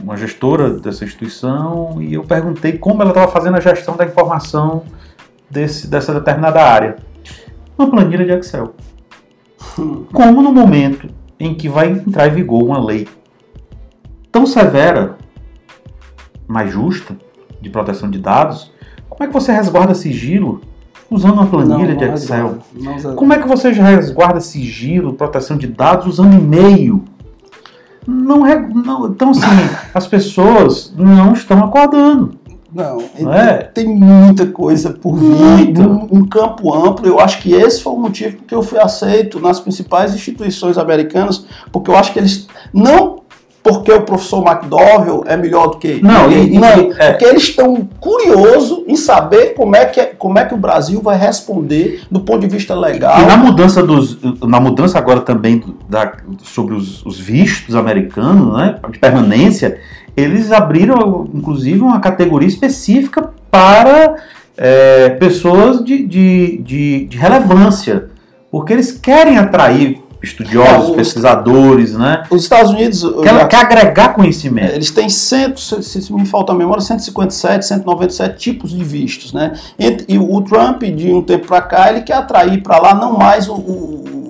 uma 0.00 0.16
gestora 0.16 0.70
dessa 0.70 1.04
instituição 1.04 2.00
e 2.00 2.14
eu 2.14 2.22
perguntei 2.22 2.78
como 2.78 3.02
ela 3.02 3.10
estava 3.10 3.30
fazendo 3.30 3.56
a 3.56 3.60
gestão 3.60 3.96
da 3.96 4.04
informação 4.04 4.84
desse, 5.50 5.88
dessa 5.88 6.14
determinada 6.14 6.62
área. 6.62 6.96
Uma 7.76 7.90
planilha 7.90 8.24
de 8.24 8.32
Excel. 8.32 8.74
Como 10.12 10.42
no 10.42 10.52
momento 10.52 11.08
em 11.38 11.54
que 11.54 11.68
vai 11.68 11.90
entrar 11.90 12.28
em 12.28 12.34
vigor 12.34 12.62
uma 12.62 12.84
lei 12.84 13.08
tão 14.30 14.46
severa, 14.46 15.16
mais 16.46 16.70
justa, 16.70 17.16
de 17.60 17.70
proteção 17.70 18.10
de 18.10 18.18
dados, 18.18 18.72
como 19.08 19.24
é 19.24 19.26
que 19.26 19.32
você 19.32 19.52
resguarda 19.52 19.94
sigilo 19.94 20.60
usando 21.10 21.34
uma 21.34 21.46
planilha 21.46 21.94
não, 21.94 21.94
não 21.94 21.96
de 21.96 22.04
Excel? 22.04 22.58
Não, 22.74 23.14
como 23.14 23.32
é 23.32 23.38
que 23.38 23.46
você 23.46 23.70
resguarda 23.70 24.40
sigilo, 24.40 25.14
proteção 25.14 25.56
de 25.56 25.66
dados 25.66 26.06
usando 26.06 26.34
e-mail? 26.34 27.04
Não, 28.06 28.40
não, 28.74 29.06
então, 29.06 29.30
assim, 29.30 29.46
as 29.94 30.06
pessoas 30.06 30.92
não 30.96 31.32
estão 31.32 31.64
acordando. 31.64 32.41
Não, 32.74 32.98
não 33.18 33.32
é? 33.32 33.58
tem 33.58 33.86
muita 33.86 34.46
coisa 34.46 34.90
por 34.90 35.16
vir, 35.16 35.78
um, 35.78 36.08
um, 36.10 36.24
campo 36.26 36.74
amplo. 36.74 37.06
Eu 37.06 37.20
acho 37.20 37.40
que 37.40 37.52
esse 37.52 37.82
foi 37.82 37.92
o 37.92 37.98
motivo 37.98 38.38
que 38.46 38.54
eu 38.54 38.62
fui 38.62 38.78
aceito 38.78 39.38
nas 39.38 39.60
principais 39.60 40.14
instituições 40.14 40.78
americanas, 40.78 41.44
porque 41.70 41.90
eu 41.90 41.96
acho 41.96 42.12
que 42.12 42.18
eles 42.18 42.46
não 42.72 43.22
porque 43.62 43.92
o 43.92 44.02
professor 44.02 44.44
McDowell 44.44 45.24
é 45.26 45.36
melhor 45.36 45.68
do 45.68 45.76
que 45.78 46.02
não, 46.02 46.30
e, 46.30 46.58
não 46.58 46.64
é. 46.98 47.10
porque 47.12 47.24
eles 47.24 47.44
estão 47.44 47.88
curiosos 48.00 48.82
em 48.88 48.96
saber 48.96 49.54
como 49.54 49.76
é, 49.76 49.84
que, 49.84 50.04
como 50.18 50.38
é 50.38 50.44
que 50.44 50.52
o 50.52 50.56
Brasil 50.56 51.00
vai 51.00 51.16
responder 51.16 52.02
do 52.10 52.20
ponto 52.20 52.40
de 52.40 52.48
vista 52.48 52.74
legal. 52.74 53.20
E 53.20 53.26
na 53.26 53.36
mudança 53.36 53.82
dos, 53.82 54.18
na 54.42 54.58
mudança 54.58 54.98
agora 54.98 55.20
também 55.20 55.62
da, 55.88 56.12
sobre 56.42 56.74
os, 56.74 57.06
os 57.06 57.20
vistos 57.20 57.76
americanos, 57.76 58.56
né, 58.56 58.80
de 58.90 58.98
permanência, 58.98 59.78
eles 60.16 60.52
abriram 60.52 61.28
inclusive 61.32 61.80
uma 61.80 62.00
categoria 62.00 62.48
específica 62.48 63.30
para 63.50 64.16
é, 64.56 65.10
pessoas 65.10 65.84
de, 65.84 66.04
de, 66.06 66.58
de, 66.58 67.04
de 67.06 67.16
relevância, 67.16 68.10
porque 68.50 68.72
eles 68.72 68.92
querem 68.92 69.38
atrair 69.38 70.02
estudiosos, 70.22 70.92
é, 70.92 70.94
pesquisadores, 70.94 71.94
né? 71.94 72.22
Os 72.30 72.42
Estados 72.42 72.70
Unidos 72.70 73.02
quer, 73.22 73.48
quer 73.48 73.56
agregar 73.56 74.10
conhecimento. 74.10 74.74
Eles 74.74 74.90
têm 74.90 75.08
cento, 75.08 75.60
se 75.60 76.12
me 76.12 76.24
falta 76.24 76.52
a 76.52 76.54
memória, 76.54 76.80
157, 76.80 77.66
197 77.66 78.38
tipos 78.38 78.70
de 78.70 78.84
vistos, 78.84 79.32
né? 79.32 79.52
E, 79.78 80.14
e 80.14 80.18
o 80.18 80.40
Trump 80.42 80.82
de 80.82 81.12
um 81.12 81.22
tempo 81.22 81.48
para 81.48 81.60
cá 81.62 81.90
ele 81.90 82.02
quer 82.02 82.14
atrair 82.14 82.62
para 82.62 82.78
lá 82.78 82.94
não 82.94 83.18
mais 83.18 83.48
o, 83.48 83.54
o, 83.54 84.21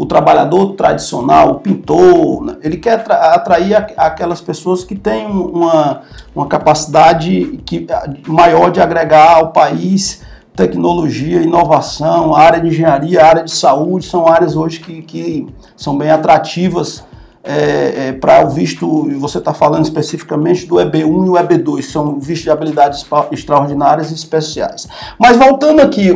o, 0.00 0.06
trabalhador 0.06 0.72
tradicional, 0.72 1.50
o 1.50 1.54
pintor, 1.60 2.42
né? 2.42 2.56
ele 2.62 2.78
quer 2.78 3.04
atrair 3.10 3.74
aquelas 3.96 4.40
pessoas 4.40 4.82
que 4.82 4.94
têm 4.94 5.26
uma, 5.26 6.00
uma 6.34 6.46
capacidade 6.46 7.60
que, 7.66 7.86
maior 8.26 8.70
de 8.70 8.80
agregar 8.80 9.36
ao 9.36 9.52
país 9.52 10.22
tecnologia, 10.56 11.42
inovação, 11.42 12.34
área 12.34 12.60
de 12.60 12.68
engenharia, 12.68 13.24
área 13.24 13.44
de 13.44 13.50
saúde, 13.50 14.06
são 14.06 14.26
áreas 14.26 14.56
hoje 14.56 14.80
que, 14.80 15.02
que 15.02 15.46
são 15.76 15.96
bem 15.96 16.10
atrativas 16.10 17.04
é, 17.42 18.08
é, 18.08 18.12
para 18.12 18.44
o 18.44 18.50
visto, 18.50 19.08
você 19.18 19.38
está 19.38 19.54
falando 19.54 19.84
especificamente 19.84 20.66
do 20.66 20.76
EB1 20.76 21.26
e 21.26 21.30
o 21.30 21.32
EB2, 21.32 21.82
são 21.82 22.20
vistos 22.20 22.44
de 22.44 22.50
habilidades 22.50 23.06
extraordinárias 23.32 24.10
e 24.10 24.14
especiais. 24.14 24.86
Mas 25.18 25.38
voltando 25.38 25.80
aqui 25.80 26.10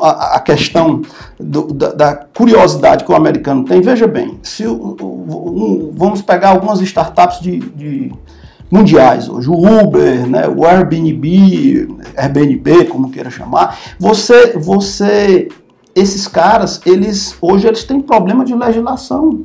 a 0.00 0.40
questão 0.40 1.02
do, 1.38 1.72
da, 1.72 1.92
da, 1.92 2.14
curiosidade 2.14 3.04
que 3.04 3.10
o 3.10 3.16
americano 3.16 3.64
tem, 3.64 3.80
veja 3.80 4.06
bem, 4.06 4.38
se 4.42 4.66
um, 4.66 5.90
vamos 5.92 6.22
pegar 6.22 6.50
algumas 6.50 6.80
startups 6.80 7.40
de, 7.40 7.58
de 7.58 8.12
mundiais 8.70 9.28
hoje, 9.28 9.48
o 9.50 9.80
Uber, 9.80 10.28
né, 10.28 10.46
o 10.46 10.64
Airbnb, 10.64 11.88
Airbnb, 12.16 12.84
como 12.84 13.10
queira 13.10 13.30
chamar, 13.30 13.76
você, 13.98 14.56
você, 14.56 15.48
esses 15.92 16.28
caras, 16.28 16.80
eles 16.86 17.36
hoje 17.40 17.66
eles 17.66 17.82
têm 17.82 18.00
problema 18.00 18.44
de 18.44 18.54
legislação 18.54 19.42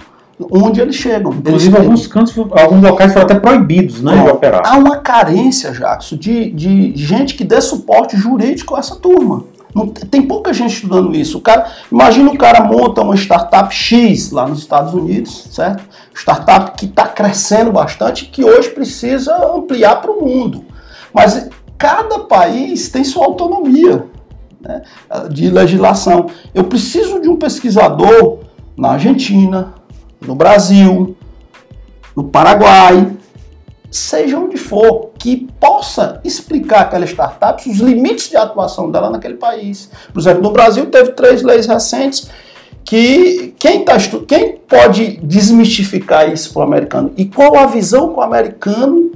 onde 0.50 0.82
eles 0.82 0.96
chegam. 0.96 1.34
Inclusive, 1.34 1.76
eles 1.76 1.86
alguns 1.86 2.08
cantos, 2.08 2.38
alguns 2.38 2.82
locais 2.82 3.14
foram 3.14 3.26
até 3.26 3.36
proibidos 3.36 4.02
né, 4.02 4.24
de 4.24 4.30
operar. 4.30 4.62
Há 4.66 4.78
uma 4.78 4.98
carência, 4.98 5.72
Jackson, 5.72 6.16
de, 6.16 6.52
de 6.52 6.94
gente 6.96 7.36
que 7.36 7.44
dê 7.44 7.60
suporte 7.62 8.18
jurídico 8.18 8.76
a 8.76 8.80
essa 8.80 8.96
turma. 8.96 9.44
Não, 9.74 9.88
tem 9.88 10.22
pouca 10.22 10.54
gente 10.54 10.74
estudando 10.74 11.16
isso. 11.16 11.38
O 11.38 11.42
cara, 11.42 11.72
imagina 11.92 12.30
o 12.30 12.38
cara 12.38 12.64
monta 12.64 13.02
uma 13.02 13.16
startup 13.16 13.74
X 13.74 14.32
lá 14.32 14.48
nos 14.48 14.60
Estados 14.60 14.94
Unidos, 14.94 15.48
certo? 15.52 15.84
Startup 16.14 16.78
que 16.78 16.86
está 16.86 17.08
crescendo 17.08 17.72
bastante, 17.72 18.26
que 18.26 18.44
hoje 18.44 18.70
precisa 18.70 19.36
ampliar 19.56 20.02
para 20.02 20.12
o 20.12 20.26
mundo. 20.26 20.66
Mas 21.14 21.50
cada 21.78 22.20
país 22.20 22.90
tem 22.90 23.04
sua 23.04 23.26
autonomia 23.26 24.06
né, 24.60 24.82
de 25.30 25.50
legislação. 25.50 26.28
Eu 26.54 26.66
preciso 26.66 27.22
de 27.22 27.30
um 27.30 27.38
pesquisador 27.38 28.40
na 28.78 28.92
Argentina, 28.92 29.74
no 30.26 30.36
Brasil, 30.36 31.16
no 32.16 32.26
Paraguai, 32.26 33.12
seja 33.90 34.38
onde 34.40 34.58
for, 34.58 35.12
que 35.18 35.48
possa 35.60 36.22
explicar 36.24 36.82
aquela 36.82 37.06
startup 37.06 37.70
os 37.70 37.78
limites 37.80 38.30
de 38.30 38.38
atuação 38.38 38.90
dela 38.90 39.10
naquele 39.10 39.36
país. 39.36 39.92
Por 40.14 40.20
exemplo, 40.20 40.42
no 40.42 40.52
Brasil 40.52 40.86
teve 40.86 41.12
três 41.12 41.42
leis 41.42 41.66
recentes 41.66 42.30
que 42.84 43.54
quem, 43.60 43.84
tá, 43.84 43.98
quem 44.28 44.58
pode 44.68 45.18
desmistificar 45.18 46.32
isso 46.32 46.54
para 46.54 46.62
o 46.62 46.64
americano 46.64 47.12
e 47.18 47.26
qual 47.26 47.58
a 47.58 47.66
visão 47.66 48.14
que 48.14 48.20
o 48.20 48.22
americano, 48.22 49.12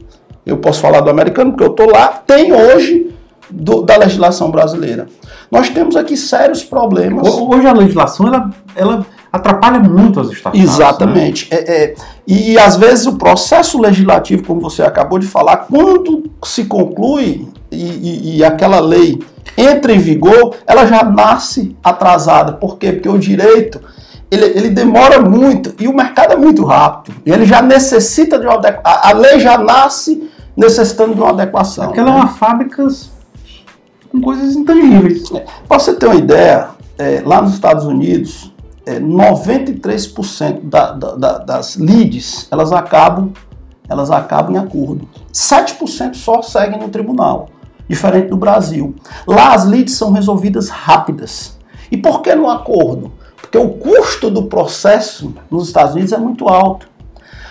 eu 0.46 0.58
posso 0.58 0.82
falar 0.82 1.02
do 1.02 1.10
americano 1.10 1.52
porque 1.52 1.64
eu 1.64 1.72
estou 1.72 1.90
lá, 1.90 2.08
tem 2.08 2.54
hoje 2.54 3.16
do, 3.50 3.82
da 3.82 3.98
legislação 3.98 4.52
brasileira. 4.52 5.08
Nós 5.50 5.70
temos 5.70 5.96
aqui 5.96 6.18
sérios 6.18 6.64
problemas. 6.64 7.28
Hoje 7.28 7.68
a 7.68 7.74
legislação 7.74 8.28
ela, 8.28 8.50
ela 8.76 9.06
atrapalha 9.36 9.80
muito 9.80 10.20
as 10.20 10.30
startups. 10.32 10.60
Né? 10.60 10.66
Exatamente. 10.66 11.48
Né? 11.52 11.58
É, 11.58 11.84
é, 11.84 11.96
e, 12.28 12.58
às 12.58 12.76
vezes 12.76 13.06
o 13.06 13.18
processo 13.18 13.80
legislativo, 13.80 14.44
como 14.44 14.62
você 14.62 14.82
acabou 14.82 15.20
de 15.20 15.28
falar, 15.28 15.58
quando 15.70 16.24
se 16.44 16.66
conclui, 16.66 17.48
e, 17.72 17.76
e, 17.76 18.38
e 18.38 18.44
aquela 18.44 18.80
lei 18.80 19.22
entra 19.58 19.94
em 19.94 20.00
vigor, 20.00 20.56
ela 20.66 20.86
já 20.86 21.04
nasce 21.04 21.76
atrasada. 21.84 22.54
Por 22.54 22.78
quê? 22.78 22.94
Porque 22.94 23.10
o 23.10 23.18
direito 23.18 23.80
ele, 24.32 24.46
ele, 24.46 24.70
demora 24.70 25.22
muito 25.22 25.74
e 25.80 25.88
o 25.88 25.96
mercado 25.96 26.34
é 26.34 26.36
muito 26.36 26.66
rápido. 26.66 27.16
E 27.26 27.32
ele 27.32 27.46
já 27.46 27.62
necessita 27.62 28.40
de 28.40 28.46
uma 28.46 28.56
adequação. 28.56 29.02
A 29.04 29.14
lei 29.14 29.40
já 29.40 29.58
nasce 29.58 30.30
necessitando 30.56 31.14
de 31.14 31.22
uma 31.22 31.30
adequação. 31.30 31.86
Porque 31.86 32.00
ela 32.00 32.12
né? 32.12 32.18
é 32.18 32.20
uma 32.22 32.28
fábrica 32.30 32.88
com 34.12 34.22
coisas 34.22 34.56
intangíveis. 34.56 35.32
É. 35.32 35.46
Para 35.68 35.80
você 35.80 35.94
ter 35.94 36.08
uma 36.08 36.16
ideia, 36.16 36.70
é, 36.98 37.22
lá 37.26 37.42
nos 37.42 37.54
Estados 37.54 37.86
Unidos, 37.86 38.52
é, 38.86 39.00
93% 39.00 40.62
da, 40.64 40.92
da, 40.92 41.16
da, 41.16 41.38
das 41.40 41.76
leads 41.76 42.48
elas 42.52 42.72
acabam, 42.72 43.32
elas 43.90 44.12
acabam 44.12 44.56
em 44.56 44.60
acordo. 44.60 45.08
7% 45.34 46.16
só 46.16 46.42
seguem 46.42 46.80
no 46.80 46.90
tribunal, 46.90 47.50
diferente 47.88 48.30
do 48.30 48.38
Brasil. 48.38 48.96
Lá 49.28 49.54
as 49.54 49.66
leads 49.66 49.96
são 49.96 50.12
resolvidas 50.12 50.70
rápidas. 50.70 51.58
E 51.92 51.98
por 51.98 52.22
que 52.22 52.34
no 52.36 52.50
acordo? 52.50 53.12
Porque 53.38 53.58
o 53.58 53.70
custo 53.70 54.30
do 54.30 54.44
processo 54.44 55.34
nos 55.50 55.68
Estados 55.68 55.94
Unidos 55.94 56.14
é 56.14 56.18
muito 56.18 56.48
alto. 56.48 56.88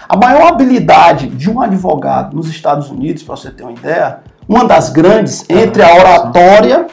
A 0.08 0.16
maior 0.16 0.48
habilidade 0.48 1.28
de 1.28 1.50
um 1.50 1.60
advogado 1.60 2.36
nos 2.36 2.48
Estados 2.48 2.90
Unidos, 2.90 3.22
para 3.22 3.36
você 3.36 3.50
ter 3.50 3.62
uma 3.62 3.72
ideia, 3.72 4.20
uma 4.46 4.64
das 4.64 4.90
grandes 4.90 5.44
entre 5.48 5.82
a 5.82 5.94
oratória 5.94 6.86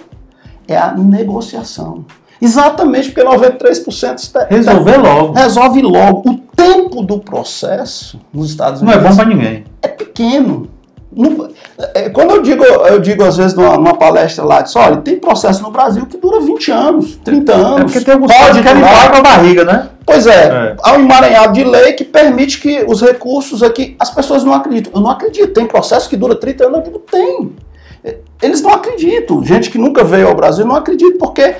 é 0.67 0.77
a 0.77 0.93
negociação. 0.93 2.05
Exatamente 2.41 3.11
porque 3.11 3.23
93% 3.23 4.47
resolver 4.49 4.97
logo. 4.97 5.33
Resolve 5.33 5.81
logo. 5.81 6.29
O 6.31 6.37
tempo 6.55 7.03
do 7.03 7.19
processo 7.19 8.19
nos 8.33 8.49
Estados 8.49 8.81
Unidos 8.81 8.99
não 8.99 9.07
é 9.07 9.09
bom 9.09 9.15
para 9.15 9.25
ninguém. 9.25 9.63
É 9.81 9.87
pequeno. 9.87 10.69
É, 11.93 12.09
quando 12.09 12.31
eu 12.31 12.41
digo, 12.41 12.63
eu 12.63 12.99
digo 12.99 13.23
às 13.23 13.35
vezes 13.35 13.53
numa, 13.53 13.75
numa 13.75 13.95
palestra 13.95 14.45
lá, 14.45 14.61
diz, 14.61 14.75
olha, 14.75 14.97
tem 14.97 15.17
processo 15.17 15.61
no 15.61 15.69
Brasil 15.69 16.05
que 16.05 16.15
dura 16.15 16.39
20 16.39 16.71
anos, 16.71 17.19
30 17.23 17.53
anos. 17.53 17.79
É 17.79 17.83
porque 17.83 18.01
tem 18.01 18.13
alguns 18.13 18.31
pode 18.33 18.57
que 18.57 18.63
querem 18.63 18.81
com 18.81 19.17
a 19.17 19.21
barriga, 19.21 19.65
né? 19.65 19.89
Pois 20.05 20.25
é, 20.25 20.45
é, 20.45 20.75
há 20.81 20.93
um 20.93 21.01
emaranhado 21.01 21.53
de 21.53 21.63
lei 21.63 21.93
que 21.93 22.05
permite 22.05 22.59
que 22.59 22.85
os 22.87 23.01
recursos 23.01 23.61
aqui, 23.61 23.95
as 23.99 24.09
pessoas 24.09 24.43
não 24.43 24.53
acreditam. 24.53 24.93
Eu 24.95 25.01
não 25.01 25.11
acredito, 25.11 25.53
tem 25.53 25.67
processo 25.67 26.09
que 26.09 26.15
dura 26.15 26.35
30 26.35 26.65
anos, 26.65 26.77
eu 26.77 26.83
digo, 26.83 26.99
tem. 26.99 27.55
Eles 28.41 28.61
não 28.61 28.71
acreditam. 28.71 29.43
Gente 29.43 29.69
que 29.69 29.77
nunca 29.77 30.03
veio 30.03 30.27
ao 30.27 30.35
Brasil 30.35 30.65
não 30.65 30.75
acredita, 30.75 31.17
porque 31.19 31.55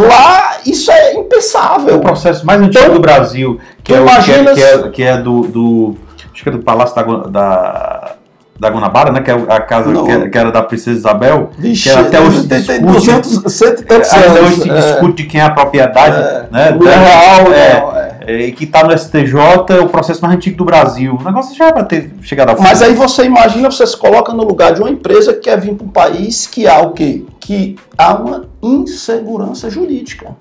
lá 0.00 0.58
isso 0.66 0.90
é 0.90 1.14
impensável. 1.14 1.96
O 1.96 2.00
processo 2.00 2.44
mais 2.44 2.60
antigo 2.60 2.84
então, 2.84 2.94
do 2.94 3.00
Brasil, 3.00 3.60
que 3.82 3.94
é, 3.94 4.00
o, 4.00 4.06
que 4.06 4.32
é, 4.32 4.54
que 4.54 4.62
é, 4.62 4.88
que 4.90 5.02
é 5.02 5.16
do, 5.16 5.42
do, 5.42 5.96
Acho 6.32 6.42
que 6.42 6.48
é 6.48 6.52
do 6.52 6.58
Palácio 6.58 6.94
da, 6.96 7.02
da 7.02 8.14
da 8.58 8.68
Guanabara, 8.68 9.12
né? 9.12 9.20
Que 9.20 9.30
é 9.30 9.34
a 9.34 9.60
casa 9.60 9.92
que, 9.92 10.10
é, 10.10 10.28
que, 10.28 10.38
era 10.38 10.50
da 10.52 10.62
Princesa 10.62 10.98
Isabel. 10.98 11.50
Vixe, 11.58 11.84
que 11.84 11.88
era 11.90 12.00
até 12.02 12.20
hoje 12.20 12.46
tem, 12.46 12.62
tem 12.62 12.80
200, 12.80 13.52
100 13.52 13.68
Até 13.68 14.40
hoje 14.42 14.62
se 14.62 14.68
discute 14.68 15.22
de 15.22 15.28
quem 15.28 15.40
é 15.40 15.44
a 15.44 15.50
propriedade, 15.50 16.16
é, 16.16 16.46
né? 16.50 16.78
O 16.78 16.84
real, 16.84 17.52
é, 17.52 18.13
é, 18.26 18.46
E 18.46 18.52
que 18.52 18.64
está 18.64 18.84
no 18.84 18.96
STJ, 18.96 19.34
é 19.70 19.80
o 19.80 19.88
processo 19.88 20.22
mais 20.22 20.34
antigo 20.34 20.56
do 20.56 20.64
Brasil. 20.64 21.16
O 21.20 21.24
negócio 21.24 21.54
já 21.54 21.68
é 21.68 21.72
para 21.72 21.84
ter 21.84 22.10
chegado 22.22 22.50
a 22.50 22.56
Mas 22.60 22.82
aí 22.82 22.94
você 22.94 23.24
imagina, 23.24 23.70
você 23.70 23.86
se 23.86 23.96
coloca 23.96 24.32
no 24.32 24.44
lugar 24.44 24.74
de 24.74 24.80
uma 24.80 24.90
empresa 24.90 25.32
que 25.32 25.40
quer 25.40 25.60
vir 25.60 25.74
para 25.74 25.86
um 25.86 25.90
país 25.90 26.46
que 26.46 26.66
há 26.66 26.80
o 26.80 26.92
quê? 26.92 27.24
Que 27.38 27.76
há 27.96 28.14
uma 28.14 28.46
insegurança 28.62 29.68
jurídica. 29.68 30.34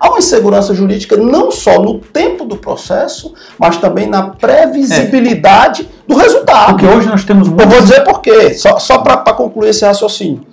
Há 0.00 0.08
uma 0.08 0.18
insegurança 0.18 0.74
jurídica 0.74 1.14
não 1.16 1.50
só 1.50 1.78
no 1.78 1.98
tempo 1.98 2.46
do 2.46 2.56
processo, 2.56 3.34
mas 3.58 3.76
também 3.76 4.06
na 4.06 4.30
previsibilidade 4.30 5.82
é. 5.82 5.86
do 6.08 6.16
resultado. 6.16 6.70
Porque 6.70 6.86
hoje 6.86 7.06
nós 7.06 7.22
temos. 7.22 7.48
Eu 7.48 7.68
vou 7.68 7.82
dizer 7.82 8.02
por 8.02 8.22
quê, 8.22 8.54
só, 8.54 8.78
só 8.78 8.98
para 8.98 9.18
concluir 9.34 9.68
esse 9.68 9.84
raciocínio. 9.84 10.46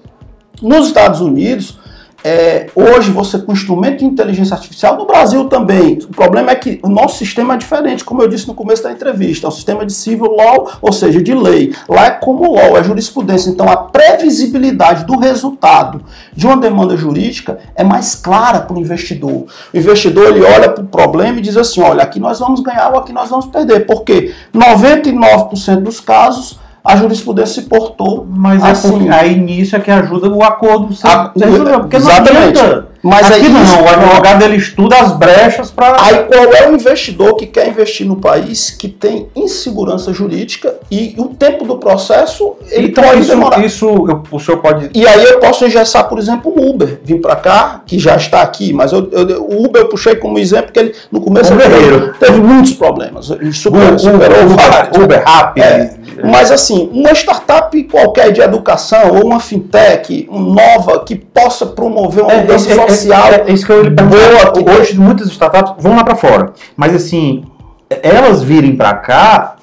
Nos 0.61 0.87
Estados 0.87 1.21
Unidos, 1.21 1.79
é, 2.23 2.67
hoje 2.75 3.11
você 3.11 3.37
com 3.37 3.53
instrumento 3.53 3.99
de 3.99 4.05
inteligência 4.05 4.55
artificial, 4.55 4.97
no 4.97 5.05
Brasil 5.05 5.45
também, 5.45 5.99
o 6.03 6.07
problema 6.07 6.51
é 6.51 6.55
que 6.55 6.79
o 6.83 6.89
nosso 6.89 7.17
sistema 7.17 7.53
é 7.53 7.57
diferente, 7.57 8.03
como 8.03 8.21
eu 8.21 8.27
disse 8.27 8.47
no 8.47 8.53
começo 8.53 8.83
da 8.83 8.91
entrevista, 8.91 9.45
é 9.45 9.49
um 9.49 9.51
sistema 9.51 9.85
de 9.85 9.93
civil 9.93 10.35
law, 10.35 10.71
ou 10.81 10.91
seja, 10.91 11.21
de 11.21 11.33
lei. 11.33 11.73
Lá 11.87 12.07
é 12.07 12.11
como 12.11 12.53
law, 12.53 12.77
é 12.77 12.83
jurisprudência. 12.83 13.49
Então 13.49 13.69
a 13.69 13.77
previsibilidade 13.77 15.05
do 15.05 15.17
resultado 15.17 16.03
de 16.33 16.45
uma 16.45 16.57
demanda 16.57 16.97
jurídica 16.97 17.59
é 17.75 17.83
mais 17.83 18.15
clara 18.15 18.61
para 18.61 18.75
o 18.75 18.79
investidor. 18.79 19.45
O 19.73 19.77
investidor 19.77 20.27
ele 20.27 20.43
olha 20.43 20.69
para 20.69 20.83
o 20.83 20.87
problema 20.87 21.37
e 21.37 21.41
diz 21.41 21.55
assim, 21.55 21.81
olha, 21.81 22.03
aqui 22.03 22.19
nós 22.19 22.39
vamos 22.39 22.59
ganhar 22.61 22.91
ou 22.91 22.99
aqui 22.99 23.13
nós 23.13 23.29
vamos 23.29 23.45
perder. 23.45 23.85
Porque 23.85 24.33
99% 24.53 25.81
dos 25.81 25.99
casos 25.99 26.59
a 26.87 26.95
jurisprudência 26.95 27.61
se 27.61 27.67
portou. 27.67 28.25
Mas 28.29 28.63
é 28.63 28.71
assim, 28.71 29.09
aí 29.09 29.35
nisso 29.37 29.75
é 29.75 29.79
que 29.79 29.91
ajuda 29.91 30.29
o 30.29 30.41
acordo. 30.43 30.93
Ser, 30.93 31.07
a, 31.07 31.31
ser 31.35 31.79
porque 31.79 31.97
exatamente. 31.97 32.61
Não 32.61 32.86
mas 33.01 33.31
Aqui 33.31 33.45
aí, 33.45 33.49
não, 33.49 33.83
o 33.83 33.87
advogado 33.87 34.43
ele 34.43 34.55
estuda 34.55 34.95
as 34.97 35.11
brechas 35.13 35.71
para. 35.71 35.97
Aí 36.01 36.23
qual 36.23 36.53
é 36.53 36.69
o 36.69 36.75
investidor 36.75 37.35
que 37.35 37.45
quer 37.45 37.67
investir 37.67 38.05
no 38.05 38.15
país 38.15 38.71
que 38.71 38.87
tem 38.87 39.27
insegurança 39.35 40.13
jurídica 40.13 40.75
e 40.89 41.15
o 41.17 41.25
tempo 41.25 41.65
do 41.65 41.77
processo 41.77 42.55
ele 42.69 42.87
então, 42.87 43.03
pode 43.03 43.21
isso, 43.21 43.29
demorar. 43.29 43.65
Isso 43.65 43.85
eu, 43.85 44.23
o 44.31 44.39
senhor 44.39 44.57
pode. 44.59 44.89
E 44.93 45.07
aí 45.07 45.23
eu 45.23 45.39
posso 45.39 45.65
engessar, 45.65 46.07
por 46.09 46.17
exemplo, 46.17 46.51
o 46.55 46.69
Uber, 46.69 46.99
vir 47.03 47.21
para 47.21 47.35
cá, 47.35 47.81
que 47.85 47.99
já 47.99 48.15
está 48.15 48.41
aqui, 48.41 48.73
mas 48.73 48.91
eu, 48.91 49.09
eu, 49.11 49.43
o 49.43 49.65
Uber 49.65 49.83
eu 49.83 49.89
puxei 49.89 50.15
como 50.15 50.39
exemplo 50.39 50.65
porque 50.65 50.79
ele 50.79 50.95
no 51.11 51.21
começo 51.21 51.53
ele 51.53 51.61
teve, 51.61 52.13
teve 52.19 52.39
muitos 52.39 52.73
problemas. 52.73 53.29
Ele 53.29 53.53
super, 53.53 53.97
superou 53.99 54.45
Uber, 54.45 54.69
vários. 54.69 54.97
Uber 54.97 55.23
rápido. 55.23 55.63
É, 55.63 55.97
mas 56.23 56.51
assim, 56.51 56.89
uma 56.91 57.11
startup 57.11 57.83
qualquer 57.83 58.31
de 58.31 58.41
educação 58.41 59.15
ou 59.15 59.25
uma 59.25 59.39
fintech 59.39 60.27
um 60.31 60.39
nova 60.39 61.03
que 61.03 61.15
possa 61.15 61.65
promover 61.65 62.23
uma 62.23 62.33
é, 62.33 62.41
mudança 62.41 62.69
é, 62.69 62.73
é, 62.73 62.75
social. 62.89 63.31
É, 63.31 63.45
é, 63.47 63.53
isso 63.53 63.65
que 63.65 63.71
eu 63.71 63.83
lhe 63.83 63.89
boa, 63.89 64.77
Hoje 64.77 64.97
muitas 64.97 65.27
startups 65.27 65.75
vão 65.79 65.95
lá 65.95 66.03
para 66.03 66.15
fora, 66.15 66.53
mas 66.75 66.95
assim, 66.95 67.43
elas 67.89 68.43
virem 68.43 68.75
para 68.75 68.93
cá, 68.93 69.55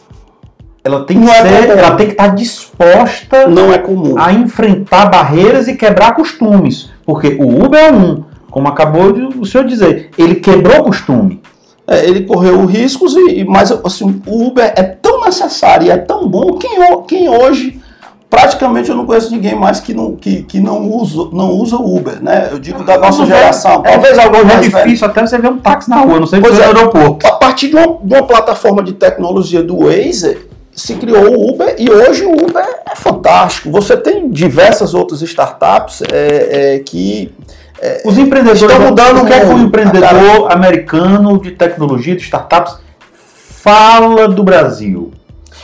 ela 0.83 1.05
tem, 1.05 1.21
que 1.21 1.31
é 1.31 1.35
ser, 1.35 1.71
ela 1.71 1.97
tem 1.97 2.07
que 2.07 2.13
estar 2.13 2.29
tá 2.29 2.35
disposta 2.35 3.47
não 3.49 3.73
é 3.73 3.79
comum. 3.79 4.17
a 4.19 4.33
enfrentar 4.33 5.07
barreiras 5.07 5.67
e 5.67 5.77
quebrar 5.77 6.15
costumes. 6.15 6.91
Porque 7.07 7.39
o 7.41 7.65
Uber 7.65 7.81
é 7.81 7.91
um, 7.91 8.25
como 8.51 8.69
acabou 8.69 9.11
de, 9.13 9.23
o 9.23 9.47
senhor 9.47 9.67
dizer, 9.67 10.11
ele 10.19 10.37
quebrou 10.37 10.85
costume. 10.85 11.41
É, 11.87 12.05
ele 12.07 12.23
correu 12.23 12.65
riscos, 12.65 13.15
e, 13.15 13.45
mas 13.45 13.71
assim, 13.85 14.23
o 14.27 14.47
Uber 14.47 14.73
é 14.77 14.83
tão 14.83 15.25
necessário 15.25 15.87
e 15.87 15.91
é 15.91 15.97
tão 15.97 16.29
bom 16.29 16.59
que 16.59 16.69
quem 17.07 17.29
hoje 17.29 17.81
praticamente 18.35 18.91
eu 18.91 18.97
não 18.97 19.07
conheço 19.07 19.31
ninguém 19.31 19.55
mais 19.55 19.79
que 19.79 19.95
não, 19.95 20.17
que, 20.17 20.43
que 20.43 20.59
não, 20.59 20.91
usa, 20.91 21.29
não 21.33 21.51
usa 21.51 21.77
Uber, 21.77 22.21
né? 22.21 22.49
Eu 22.51 22.59
digo 22.59 22.83
da 22.83 22.99
nossa 22.99 23.25
geração. 23.25 23.83
É, 23.85 23.93
talvez 23.93 24.19
algo 24.19 24.37
é 24.37 24.61
difícil 24.61 25.07
até 25.07 25.25
você 25.25 25.39
ver 25.39 25.49
um 25.49 25.59
táxi 25.59 25.89
na 25.89 26.01
rua, 26.01 26.19
não 26.19 26.27
sei 26.27 26.41
pois 26.41 26.59
é, 26.59 26.67
no 26.67 26.79
aeroporto. 26.79 27.27
A 27.27 27.33
partir 27.33 27.69
de 27.69 27.77
uma, 27.77 27.99
de 28.03 28.15
uma 28.15 28.25
plataforma 28.25 28.83
de 28.83 28.93
tecnologia 28.93 29.63
do 29.63 29.85
Waze, 29.85 30.39
se 30.73 30.95
criou 30.97 31.29
o 31.29 31.51
Uber 31.51 31.77
e 31.79 31.89
hoje 31.89 32.25
o 32.25 32.33
Uber 32.33 32.65
é 32.91 32.97
fantástico. 32.97 33.71
Você 33.71 33.97
tem 33.97 34.29
diversas 34.29 34.95
outras 34.95 35.23
startups 35.23 36.03
é, 36.13 36.75
é, 36.75 36.79
que 36.81 37.33
é, 37.81 38.03
Os 38.05 38.19
empreendedores 38.19 38.63
estão 38.63 38.81
mudando 38.81 39.23
o 39.23 39.27
que 39.27 39.33
é 39.33 39.41
que 39.41 39.47
o 39.47 39.59
empreendedor 39.59 40.51
americano 40.51 41.41
de 41.41 41.53
tecnologia, 41.53 42.17
de 42.17 42.23
startups, 42.23 42.79
fala 43.63 44.27
do 44.27 44.43
Brasil. 44.43 45.13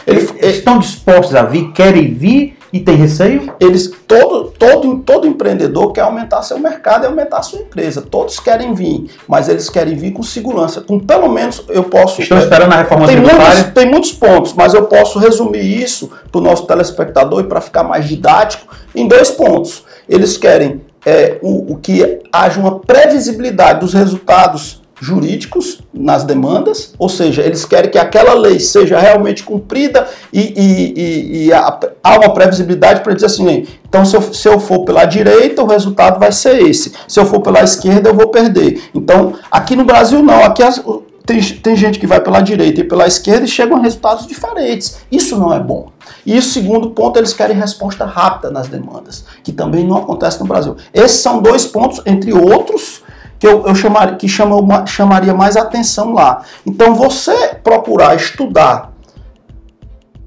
Eles, 0.06 0.32
eles 0.38 0.56
estão 0.58 0.78
dispostos 0.78 1.34
a 1.34 1.42
vir, 1.42 1.72
querem 1.72 2.14
vir 2.14 2.59
e 2.72 2.80
tem 2.80 2.96
receio? 2.96 3.52
Eles 3.58 3.90
todo, 4.06 4.52
todo, 4.58 4.98
todo 4.98 5.26
empreendedor 5.26 5.92
quer 5.92 6.02
aumentar 6.02 6.42
seu 6.42 6.58
mercado 6.58 7.04
e 7.04 7.06
aumentar 7.06 7.42
sua 7.42 7.60
empresa. 7.60 8.00
Todos 8.00 8.38
querem 8.38 8.74
vir, 8.74 9.10
mas 9.26 9.48
eles 9.48 9.68
querem 9.68 9.96
vir 9.96 10.12
com 10.12 10.22
segurança. 10.22 10.80
Com 10.80 11.00
pelo 11.00 11.28
menos 11.28 11.64
eu 11.68 11.84
posso. 11.84 12.22
Estão 12.22 12.38
esperando 12.38 12.72
a 12.72 12.76
reforma 12.76 13.06
tem 13.06 13.16
Muitos, 13.16 13.62
tem 13.74 13.90
muitos 13.90 14.12
pontos, 14.12 14.52
mas 14.52 14.72
eu 14.74 14.84
posso 14.84 15.18
resumir 15.18 15.82
isso 15.82 16.10
para 16.30 16.40
o 16.40 16.42
nosso 16.42 16.66
telespectador 16.66 17.40
e 17.40 17.44
para 17.44 17.60
ficar 17.60 17.82
mais 17.82 18.06
didático 18.06 18.66
em 18.94 19.08
dois 19.08 19.30
pontos. 19.30 19.84
Eles 20.08 20.36
querem 20.36 20.80
é, 21.04 21.38
o, 21.42 21.72
o 21.72 21.76
que 21.76 22.20
haja 22.32 22.60
uma 22.60 22.78
previsibilidade 22.78 23.80
dos 23.80 23.92
resultados 23.92 24.79
jurídicos 25.00 25.80
nas 25.92 26.24
demandas, 26.24 26.92
ou 26.98 27.08
seja, 27.08 27.42
eles 27.42 27.64
querem 27.64 27.90
que 27.90 27.98
aquela 27.98 28.34
lei 28.34 28.60
seja 28.60 28.98
realmente 28.98 29.42
cumprida 29.42 30.06
e, 30.32 30.40
e, 30.40 30.94
e, 30.96 31.46
e 31.46 31.52
há 31.52 32.18
uma 32.18 32.34
previsibilidade 32.34 33.00
para 33.00 33.14
dizer 33.14 33.26
assim, 33.26 33.66
então 33.88 34.04
se 34.04 34.14
eu, 34.14 34.22
se 34.22 34.46
eu 34.46 34.60
for 34.60 34.84
pela 34.84 35.06
direita, 35.06 35.62
o 35.62 35.66
resultado 35.66 36.20
vai 36.20 36.30
ser 36.32 36.62
esse, 36.62 36.92
se 37.08 37.18
eu 37.18 37.24
for 37.24 37.40
pela 37.40 37.62
esquerda, 37.62 38.10
eu 38.10 38.14
vou 38.14 38.28
perder. 38.28 38.82
Então, 38.94 39.34
aqui 39.50 39.74
no 39.74 39.84
Brasil 39.84 40.22
não, 40.22 40.44
aqui 40.44 40.62
as, 40.62 40.82
tem, 41.24 41.40
tem 41.40 41.76
gente 41.76 41.98
que 41.98 42.06
vai 42.06 42.20
pela 42.20 42.40
direita 42.40 42.80
e 42.80 42.84
pela 42.84 43.06
esquerda 43.06 43.44
e 43.44 43.48
chegam 43.48 43.78
a 43.78 43.80
resultados 43.80 44.26
diferentes. 44.26 44.98
Isso 45.10 45.38
não 45.38 45.52
é 45.52 45.60
bom. 45.60 45.90
E 46.26 46.36
o 46.36 46.42
segundo 46.42 46.90
ponto, 46.90 47.18
eles 47.18 47.32
querem 47.32 47.56
resposta 47.56 48.04
rápida 48.04 48.50
nas 48.50 48.68
demandas, 48.68 49.24
que 49.42 49.52
também 49.52 49.86
não 49.86 49.96
acontece 49.96 50.40
no 50.40 50.46
Brasil. 50.46 50.76
Esses 50.92 51.20
são 51.20 51.40
dois 51.40 51.64
pontos, 51.64 52.02
entre 52.04 52.32
outros, 52.32 53.02
que 53.40 53.46
eu, 53.46 53.66
eu 53.66 53.74
chamaria, 53.74 54.16
que 54.16 54.28
chama, 54.28 54.86
chamaria 54.86 55.32
mais 55.32 55.56
atenção 55.56 56.12
lá. 56.12 56.42
Então, 56.64 56.94
você 56.94 57.54
procurar 57.64 58.14
estudar 58.14 58.92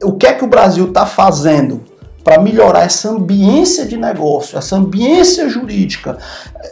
o 0.03 0.13
que 0.13 0.25
é 0.25 0.33
que 0.33 0.43
o 0.43 0.47
Brasil 0.47 0.87
está 0.87 1.05
fazendo 1.05 1.81
para 2.23 2.41
melhorar 2.41 2.85
essa 2.85 3.09
ambiência 3.09 3.85
de 3.85 3.97
negócio, 3.97 4.57
essa 4.57 4.77
ambiência 4.77 5.49
jurídica, 5.49 6.17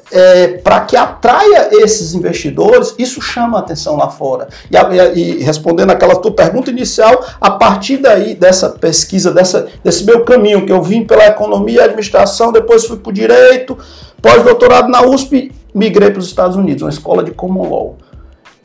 é, 0.10 0.48
para 0.60 0.80
que 0.82 0.96
atraia 0.96 1.70
esses 1.84 2.14
investidores, 2.14 2.96
isso 2.98 3.22
chama 3.22 3.60
atenção 3.60 3.98
lá 3.98 4.10
fora. 4.10 4.48
E, 4.72 5.20
e, 5.20 5.44
respondendo 5.44 5.92
aquela 5.92 6.16
tua 6.16 6.32
pergunta 6.32 6.72
inicial, 6.72 7.24
a 7.40 7.52
partir 7.52 7.98
daí, 7.98 8.34
dessa 8.34 8.70
pesquisa, 8.70 9.32
dessa, 9.32 9.68
desse 9.84 10.06
meu 10.06 10.24
caminho, 10.24 10.66
que 10.66 10.72
eu 10.72 10.82
vim 10.82 11.04
pela 11.04 11.28
economia 11.28 11.82
e 11.82 11.84
administração, 11.84 12.52
depois 12.52 12.86
fui 12.86 12.98
para 12.98 13.10
o 13.10 13.14
direito, 13.14 13.78
pós-doutorado 14.22 14.90
na 14.90 15.02
USP, 15.02 15.52
migrei 15.74 16.12
para 16.12 16.20
os 16.20 16.28
Estados 16.28 16.56
Unidos, 16.56 16.84
uma 16.84 16.90
escola 16.90 17.24
de 17.24 17.32
common 17.32 17.70
law. 17.70 17.98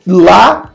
Lá 0.05 0.71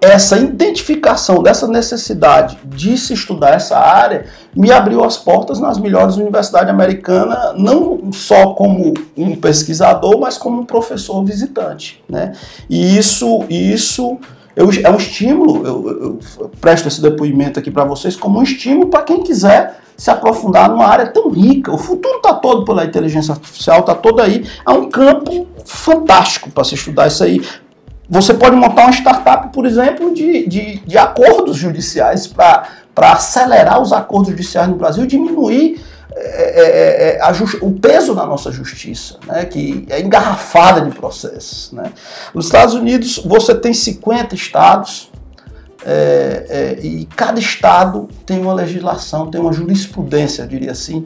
essa 0.00 0.38
identificação 0.38 1.42
dessa 1.42 1.66
necessidade 1.66 2.58
de 2.64 2.96
se 2.96 3.12
estudar 3.12 3.54
essa 3.54 3.78
área 3.78 4.26
me 4.54 4.70
abriu 4.70 5.02
as 5.04 5.16
portas 5.16 5.58
nas 5.58 5.78
melhores 5.78 6.16
universidades 6.16 6.70
americanas, 6.70 7.54
não 7.56 8.12
só 8.12 8.54
como 8.54 8.94
um 9.16 9.34
pesquisador, 9.36 10.18
mas 10.18 10.38
como 10.38 10.60
um 10.60 10.64
professor 10.64 11.24
visitante. 11.24 12.02
Né? 12.08 12.32
E 12.68 12.96
isso, 12.96 13.44
isso 13.48 14.18
eu, 14.60 14.70
é 14.84 14.90
um 14.90 14.96
estímulo, 14.96 15.66
eu, 15.66 16.20
eu 16.38 16.50
presto 16.60 16.86
esse 16.86 17.00
depoimento 17.00 17.58
aqui 17.58 17.70
para 17.70 17.84
vocês 17.84 18.14
como 18.14 18.38
um 18.38 18.42
estímulo 18.42 18.88
para 18.88 19.02
quem 19.02 19.22
quiser 19.22 19.80
se 19.96 20.10
aprofundar 20.10 20.68
numa 20.68 20.86
área 20.86 21.06
tão 21.06 21.30
rica. 21.30 21.72
O 21.72 21.78
futuro 21.78 22.16
está 22.16 22.34
todo 22.34 22.62
pela 22.64 22.84
inteligência 22.84 23.32
artificial, 23.32 23.80
está 23.80 23.94
todo 23.94 24.20
aí. 24.20 24.46
É 24.66 24.70
um 24.70 24.90
campo 24.90 25.46
fantástico 25.64 26.50
para 26.50 26.62
se 26.64 26.74
estudar 26.74 27.06
isso 27.06 27.24
aí. 27.24 27.40
Você 28.08 28.34
pode 28.34 28.54
montar 28.54 28.82
uma 28.82 28.92
startup, 28.92 29.48
por 29.50 29.64
exemplo, 29.64 30.12
de, 30.12 30.46
de, 30.46 30.80
de 30.80 30.98
acordos 30.98 31.56
judiciais 31.56 32.26
para 32.26 32.66
acelerar 32.96 33.80
os 33.80 33.94
acordos 33.94 34.30
judiciais 34.30 34.68
no 34.68 34.74
Brasil 34.74 35.06
diminuir 35.06 35.80
é, 36.14 37.16
é, 37.16 37.20
é 37.20 37.32
o 37.62 37.72
peso 37.72 38.14
da 38.14 38.26
nossa 38.26 38.50
justiça, 38.50 39.18
né, 39.26 39.44
que 39.44 39.86
é 39.88 40.00
engarrafada 40.00 40.80
de 40.82 40.94
processos. 40.94 41.72
Né. 41.72 41.92
Nos 42.34 42.46
Estados 42.46 42.74
Unidos, 42.74 43.18
você 43.24 43.54
tem 43.54 43.72
50 43.72 44.34
estados 44.34 45.10
é, 45.84 46.46
é, 46.48 46.86
e 46.86 47.06
cada 47.16 47.40
estado 47.40 48.08
tem 48.26 48.40
uma 48.40 48.52
legislação, 48.52 49.30
tem 49.30 49.40
uma 49.40 49.52
jurisprudência, 49.52 50.42
eu 50.42 50.48
diria 50.48 50.72
assim, 50.72 51.02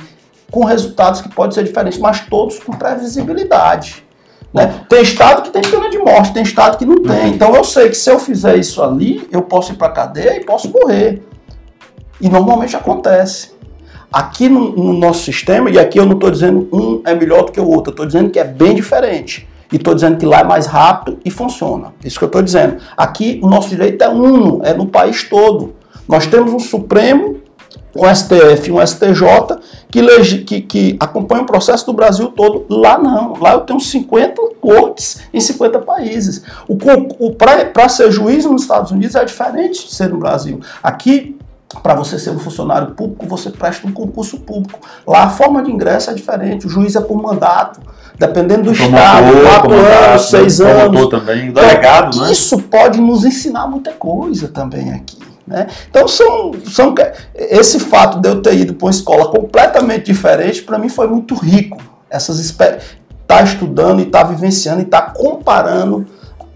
com 0.50 0.64
resultados 0.64 1.20
que 1.20 1.28
podem 1.28 1.52
ser 1.52 1.64
diferentes, 1.64 1.98
mas 1.98 2.20
todos 2.20 2.58
com 2.58 2.72
previsibilidade. 2.72 4.04
Né? 4.52 4.84
Tem 4.88 5.02
estado 5.02 5.42
que 5.42 5.50
tem 5.50 5.62
pena 5.62 5.90
de 5.90 5.98
morte, 5.98 6.32
tem 6.32 6.42
estado 6.42 6.78
que 6.78 6.86
não 6.86 7.02
tem. 7.02 7.22
Uhum. 7.22 7.26
Então 7.26 7.54
eu 7.54 7.64
sei 7.64 7.88
que 7.88 7.96
se 7.96 8.08
eu 8.08 8.20
fizer 8.20 8.56
isso 8.56 8.82
ali, 8.82 9.28
eu 9.32 9.42
posso 9.42 9.72
ir 9.72 9.76
para 9.76 9.90
cadeia 9.90 10.36
e 10.36 10.44
posso 10.44 10.70
morrer. 10.70 11.22
E 12.20 12.28
normalmente 12.28 12.76
acontece. 12.76 13.53
Aqui 14.14 14.48
no, 14.48 14.70
no 14.70 14.92
nosso 14.92 15.24
sistema, 15.24 15.70
e 15.70 15.78
aqui 15.78 15.98
eu 15.98 16.06
não 16.06 16.12
estou 16.12 16.30
dizendo 16.30 16.68
um 16.72 17.02
é 17.04 17.14
melhor 17.14 17.44
do 17.44 17.52
que 17.52 17.60
o 17.60 17.68
outro, 17.68 17.90
eu 17.90 17.94
estou 17.94 18.06
dizendo 18.06 18.30
que 18.30 18.38
é 18.38 18.44
bem 18.44 18.74
diferente. 18.74 19.48
E 19.72 19.76
estou 19.76 19.94
dizendo 19.94 20.16
que 20.16 20.24
lá 20.24 20.40
é 20.40 20.44
mais 20.44 20.66
rápido 20.66 21.18
e 21.24 21.30
funciona. 21.30 21.92
Isso 22.04 22.18
que 22.18 22.24
eu 22.24 22.28
estou 22.28 22.42
dizendo. 22.42 22.76
Aqui 22.96 23.40
o 23.42 23.48
nosso 23.48 23.68
direito 23.70 24.02
é 24.04 24.08
uno, 24.08 24.60
é 24.62 24.72
no 24.72 24.86
país 24.86 25.24
todo. 25.24 25.74
Nós 26.06 26.26
temos 26.26 26.52
um 26.52 26.60
Supremo 26.60 27.42
um 27.96 28.12
STF, 28.12 28.72
um 28.72 28.84
STJ, 28.84 29.58
que, 29.90 30.02
legi, 30.02 30.38
que, 30.38 30.60
que 30.60 30.96
acompanha 30.98 31.42
o 31.42 31.46
processo 31.46 31.86
do 31.86 31.92
Brasil 31.92 32.28
todo. 32.28 32.66
Lá 32.68 32.98
não. 32.98 33.34
Lá 33.40 33.52
eu 33.52 33.60
tenho 33.60 33.78
50 33.78 34.42
cortes 34.60 35.20
em 35.32 35.40
50 35.40 35.78
países. 35.80 36.42
O, 36.68 36.76
o 37.18 37.32
Para 37.32 37.88
ser 37.88 38.10
juiz 38.10 38.44
nos 38.44 38.62
Estados 38.62 38.90
Unidos 38.90 39.14
é 39.14 39.24
diferente 39.24 39.86
de 39.86 39.94
ser 39.94 40.08
no 40.08 40.18
Brasil. 40.18 40.60
Aqui, 40.82 41.36
para 41.82 41.94
você 41.94 42.18
ser 42.18 42.30
um 42.30 42.38
funcionário 42.38 42.92
público, 42.92 43.26
você 43.26 43.50
presta 43.50 43.86
um 43.86 43.92
concurso 43.92 44.38
público. 44.38 44.78
Lá 45.06 45.24
a 45.24 45.30
forma 45.30 45.62
de 45.62 45.70
ingresso 45.70 46.10
é 46.10 46.14
diferente. 46.14 46.66
O 46.66 46.70
juiz 46.70 46.96
é 46.96 47.00
por 47.00 47.20
mandato. 47.20 47.80
Dependendo 48.18 48.70
do 48.70 48.76
promotor, 48.76 49.00
estado, 49.00 49.42
quatro 49.42 49.74
anos, 49.74 50.22
seis 50.30 50.60
anos. 50.60 51.08
também, 51.08 51.50
delegado, 51.50 52.14
então, 52.14 52.26
né? 52.26 52.32
Isso 52.32 52.58
pode 52.62 53.00
nos 53.00 53.24
ensinar 53.24 53.66
muita 53.66 53.90
coisa 53.92 54.48
também 54.48 54.92
aqui. 54.92 55.18
Né? 55.46 55.66
Então, 55.90 56.06
são, 56.06 56.52
são, 56.64 56.94
esse 57.34 57.80
fato 57.80 58.20
de 58.20 58.28
eu 58.28 58.40
ter 58.40 58.54
ido 58.54 58.74
para 58.74 58.86
uma 58.86 58.90
escola 58.90 59.28
completamente 59.30 60.06
diferente, 60.06 60.62
para 60.62 60.78
mim 60.78 60.88
foi 60.88 61.08
muito 61.08 61.34
rico. 61.34 61.78
Essas 62.08 62.38
estar 62.38 62.78
tá 63.26 63.42
estudando 63.42 64.00
e 64.00 64.04
estar 64.04 64.24
tá 64.24 64.30
vivenciando 64.30 64.80
e 64.80 64.84
estar 64.84 65.00
tá 65.02 65.10
comparando 65.10 66.06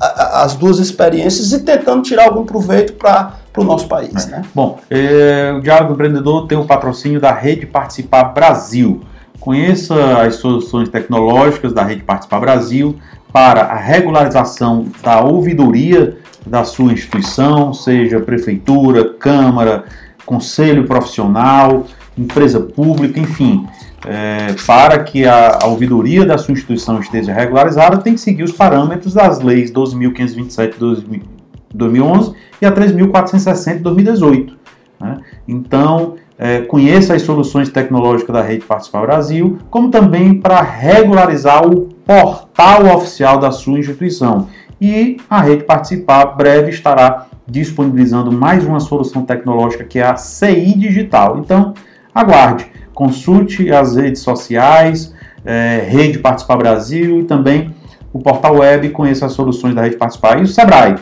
a, 0.00 0.06
a, 0.06 0.42
as 0.44 0.54
duas 0.54 0.78
experiências 0.78 1.52
e 1.52 1.60
tentando 1.60 2.02
tirar 2.02 2.24
algum 2.24 2.44
proveito 2.44 2.92
para 2.94 3.37
o 3.56 3.64
nosso 3.64 3.88
país. 3.88 4.26
Né? 4.26 4.42
Bom, 4.54 4.78
é, 4.90 5.54
o 5.56 5.60
Diálogo 5.60 5.94
Empreendedor 5.94 6.46
tem 6.46 6.56
o 6.56 6.64
patrocínio 6.64 7.20
da 7.20 7.32
Rede 7.32 7.66
Participar 7.66 8.24
Brasil. 8.24 9.00
Conheça 9.40 10.22
as 10.22 10.36
soluções 10.36 10.88
tecnológicas 10.88 11.72
da 11.72 11.82
Rede 11.82 12.02
Participar 12.02 12.40
Brasil 12.40 12.96
para 13.32 13.62
a 13.62 13.76
regularização 13.76 14.86
da 15.02 15.20
ouvidoria 15.20 16.18
da 16.46 16.64
sua 16.64 16.92
instituição, 16.92 17.72
seja 17.74 18.20
prefeitura, 18.20 19.14
câmara, 19.14 19.84
conselho 20.24 20.86
profissional, 20.86 21.86
empresa 22.16 22.60
pública, 22.60 23.20
enfim. 23.20 23.66
É, 24.06 24.54
para 24.66 25.02
que 25.02 25.24
a, 25.24 25.58
a, 25.62 25.66
ouvidoria 25.66 26.24
da 26.24 26.38
sua 26.38 26.52
instituição 26.52 27.00
esteja 27.00 27.32
regularizada, 27.32 27.98
tem 27.98 28.14
que 28.14 28.20
seguir 28.20 28.44
os 28.44 28.52
parâmetros 28.52 29.14
das 29.14 29.40
leis 29.40 29.72
12.527 29.72 31.37
de 31.70 31.76
2011 31.76 32.34
e 32.60 32.66
a 32.66 32.72
3.460 32.72 33.76
de 33.76 33.82
2018. 33.82 34.56
Né? 35.00 35.18
Então, 35.46 36.14
é, 36.38 36.60
conheça 36.62 37.14
as 37.14 37.22
soluções 37.22 37.68
tecnológicas 37.68 38.32
da 38.32 38.42
Rede 38.42 38.64
Participar 38.64 39.02
Brasil, 39.02 39.58
como 39.70 39.90
também 39.90 40.40
para 40.40 40.62
regularizar 40.62 41.66
o 41.66 41.88
portal 42.06 42.96
oficial 42.96 43.38
da 43.38 43.50
sua 43.50 43.78
instituição 43.78 44.48
e 44.80 45.16
a 45.28 45.40
rede 45.40 45.64
participar 45.64 46.24
breve 46.36 46.70
estará 46.70 47.26
disponibilizando 47.46 48.30
mais 48.30 48.64
uma 48.64 48.78
solução 48.78 49.24
tecnológica 49.24 49.84
que 49.84 49.98
é 49.98 50.06
a 50.06 50.16
CI 50.16 50.78
Digital. 50.78 51.38
Então, 51.38 51.74
aguarde, 52.14 52.66
consulte 52.94 53.72
as 53.72 53.96
redes 53.96 54.22
sociais, 54.22 55.14
é, 55.44 55.84
Rede 55.88 56.18
Participar 56.18 56.56
Brasil 56.56 57.20
e 57.20 57.24
também 57.24 57.74
o 58.12 58.20
portal 58.20 58.56
web, 58.56 58.88
conheça 58.90 59.26
as 59.26 59.32
soluções 59.32 59.74
da 59.74 59.82
Rede 59.82 59.96
Participar 59.96 60.38
e 60.38 60.42
o 60.42 60.46
Sebrae. 60.46 60.96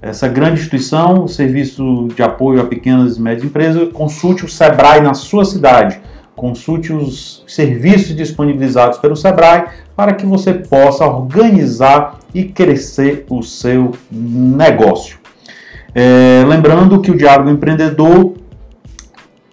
Essa 0.00 0.28
grande 0.28 0.60
instituição, 0.60 1.26
serviço 1.26 2.08
de 2.14 2.22
apoio 2.22 2.60
a 2.60 2.64
pequenas 2.64 3.16
e 3.16 3.20
médias 3.20 3.44
empresas, 3.44 3.92
consulte 3.92 4.44
o 4.44 4.48
Sebrae 4.48 5.00
na 5.00 5.14
sua 5.14 5.44
cidade 5.44 6.00
Consulte 6.38 6.92
os 6.92 7.42
serviços 7.48 8.14
disponibilizados 8.14 8.96
pelo 8.98 9.16
Sebrae 9.16 9.64
para 9.96 10.12
que 10.12 10.24
você 10.24 10.54
possa 10.54 11.04
organizar 11.04 12.20
e 12.32 12.44
crescer 12.44 13.26
o 13.28 13.42
seu 13.42 13.90
negócio. 14.08 15.18
É, 15.92 16.44
lembrando 16.46 17.00
que 17.00 17.10
o 17.10 17.16
Diálogo 17.16 17.50
Empreendedor 17.50 18.34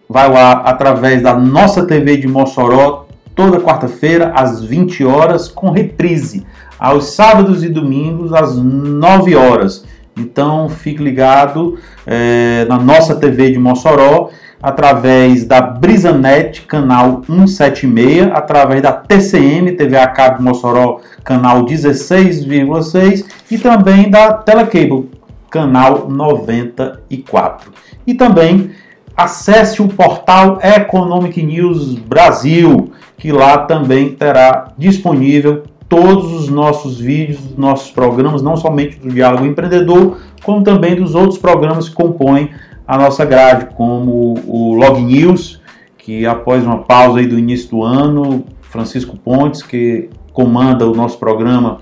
vai 0.08 0.32
lá 0.32 0.52
através 0.52 1.24
da 1.24 1.36
nossa 1.36 1.88
TV 1.88 2.18
de 2.18 2.28
Mossoró 2.28 3.08
toda 3.34 3.60
quarta-feira 3.60 4.34
às 4.36 4.64
20 4.64 5.04
horas 5.06 5.48
com 5.48 5.72
reprise 5.72 6.46
aos 6.78 7.16
sábados 7.16 7.64
e 7.64 7.68
domingos 7.68 8.32
às 8.32 8.56
9 8.56 9.36
horas. 9.36 9.86
Então 10.18 10.70
fique 10.70 11.04
ligado 11.04 11.78
é, 12.06 12.66
na 12.70 12.78
nossa 12.78 13.16
TV 13.16 13.52
de 13.52 13.60
Mossoró 13.60 14.30
através 14.62 15.46
da 15.46 15.62
Brisanet, 15.62 16.62
canal 16.62 17.22
176, 17.28 18.32
através 18.34 18.82
da 18.82 18.92
TCM, 18.92 19.74
TV 19.74 19.98
a 19.98 20.08
cabo 20.08 20.42
Mossoró, 20.42 21.02
canal 21.24 21.66
16,6 21.66 23.26
e 23.52 23.58
também 23.58 24.10
da 24.10 24.34
Telecable, 24.34 25.10
canal 25.52 26.10
94. 26.10 27.72
E 28.08 28.14
também 28.14 28.72
acesse 29.16 29.82
o 29.82 29.88
portal 29.88 30.60
Economic 30.62 31.42
News 31.44 31.96
Brasil, 31.96 32.92
que 33.18 33.32
lá 33.32 33.60
também 33.60 34.16
terá 34.16 34.74
disponível 34.78 35.64
todos 35.96 36.34
os 36.34 36.50
nossos 36.50 37.00
vídeos, 37.00 37.40
nossos 37.58 37.90
programas, 37.90 38.42
não 38.42 38.58
somente 38.58 39.00
do 39.00 39.08
Diálogo 39.08 39.46
Empreendedor, 39.46 40.18
como 40.44 40.62
também 40.62 40.94
dos 40.94 41.16
outros 41.16 41.38
programas 41.38 41.88
que 41.88 41.96
compõem 41.96 42.50
a 42.86 42.98
nossa 42.98 43.24
grade, 43.24 43.74
como 43.76 44.34
o 44.46 44.74
Log 44.74 45.02
News, 45.02 45.62
que 45.98 46.26
após 46.26 46.66
uma 46.66 46.80
pausa 46.80 47.20
aí 47.20 47.26
do 47.26 47.40
início 47.40 47.70
do 47.70 47.82
ano, 47.82 48.44
Francisco 48.64 49.18
Pontes, 49.18 49.64
que 49.64 50.10
comanda 50.34 50.86
o 50.86 50.94
nosso 50.94 51.18
programa, 51.18 51.80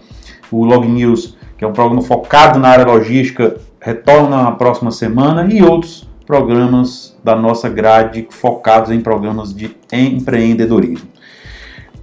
o 0.51 0.63
Log 0.63 0.87
News, 0.87 1.35
que 1.57 1.65
é 1.65 1.67
um 1.67 1.73
programa 1.73 2.03
focado 2.03 2.59
na 2.59 2.67
área 2.67 2.85
logística, 2.85 3.57
retorna 3.81 4.43
na 4.43 4.51
próxima 4.51 4.91
semana, 4.91 5.51
e 5.51 5.63
outros 5.63 6.07
programas 6.27 7.17
da 7.23 7.35
nossa 7.35 7.67
grade 7.67 8.27
focados 8.29 8.91
em 8.91 9.01
programas 9.01 9.55
de 9.55 9.75
empreendedorismo. 9.91 11.09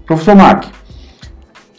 Professor 0.04 0.34
Mack, 0.34 0.79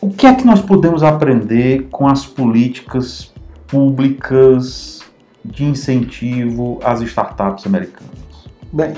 o 0.02 0.10
que 0.10 0.26
é 0.26 0.34
que 0.34 0.44
nós 0.44 0.60
podemos 0.60 1.04
aprender 1.04 1.88
com 1.92 2.08
as 2.08 2.26
políticas 2.26 3.32
públicas 3.68 5.02
de 5.46 5.64
incentivo 5.64 6.80
às 6.84 7.02
startups 7.02 7.66
americanas? 7.68 8.10
Bem, 8.74 8.96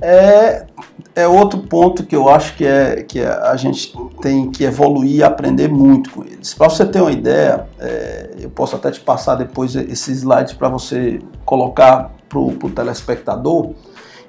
é, 0.00 0.66
é 1.14 1.28
outro 1.28 1.60
ponto 1.60 2.04
que 2.04 2.16
eu 2.16 2.28
acho 2.28 2.56
que, 2.56 2.64
é, 2.64 3.02
que 3.02 3.20
a 3.20 3.54
gente 3.56 3.94
tem 4.20 4.50
que 4.50 4.64
evoluir 4.64 5.16
e 5.16 5.22
aprender 5.22 5.68
muito 5.68 6.10
com 6.10 6.24
eles. 6.24 6.54
Para 6.54 6.70
você 6.70 6.86
ter 6.86 7.00
uma 7.00 7.12
ideia, 7.12 7.66
é, 7.78 8.30
eu 8.40 8.50
posso 8.50 8.76
até 8.76 8.90
te 8.90 9.00
passar 9.00 9.34
depois 9.34 9.74
esses 9.76 10.18
slides 10.18 10.54
para 10.54 10.68
você 10.68 11.20
colocar 11.44 12.12
para 12.28 12.38
o 12.38 12.70
telespectador. 12.70 13.72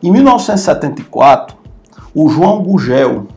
Em 0.03 0.11
1974, 0.11 1.57
o 2.13 2.29
João 2.29 2.63
Gugel, 2.63 3.27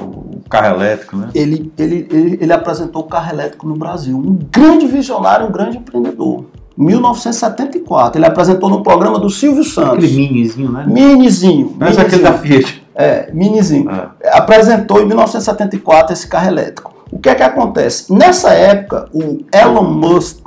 o 0.00 0.40
carro 0.48 0.76
elétrico, 0.76 1.16
né? 1.16 1.30
Ele, 1.34 1.72
ele, 1.78 2.06
ele, 2.10 2.38
ele 2.40 2.52
apresentou 2.52 3.02
o 3.02 3.06
carro 3.06 3.32
elétrico 3.32 3.66
no 3.66 3.76
Brasil. 3.76 4.16
Um 4.16 4.38
grande 4.50 4.86
visionário, 4.86 5.46
um 5.46 5.52
grande 5.52 5.78
empreendedor. 5.78 6.44
1974. 6.76 8.18
Ele 8.18 8.26
apresentou 8.26 8.68
no 8.68 8.82
programa 8.82 9.18
do 9.18 9.30
Silvio 9.30 9.64
Santos. 9.64 10.04
Aquele 10.04 10.16
minizinho, 10.16 10.70
né? 10.70 10.84
Minizinho. 10.86 11.76
Mas 11.78 11.98
aquele 11.98 12.22
da 12.22 12.34
Fiat. 12.34 12.82
É, 12.94 13.30
minizinho. 13.32 13.90
É. 13.90 14.36
Apresentou 14.36 15.00
em 15.00 15.06
1974 15.06 16.12
esse 16.12 16.28
carro 16.28 16.48
elétrico. 16.48 16.92
O 17.10 17.18
que 17.18 17.28
é 17.28 17.34
que 17.34 17.42
acontece? 17.42 18.12
Nessa 18.12 18.50
época, 18.50 19.08
o 19.12 19.44
Elon 19.52 19.84
Musk, 19.84 20.38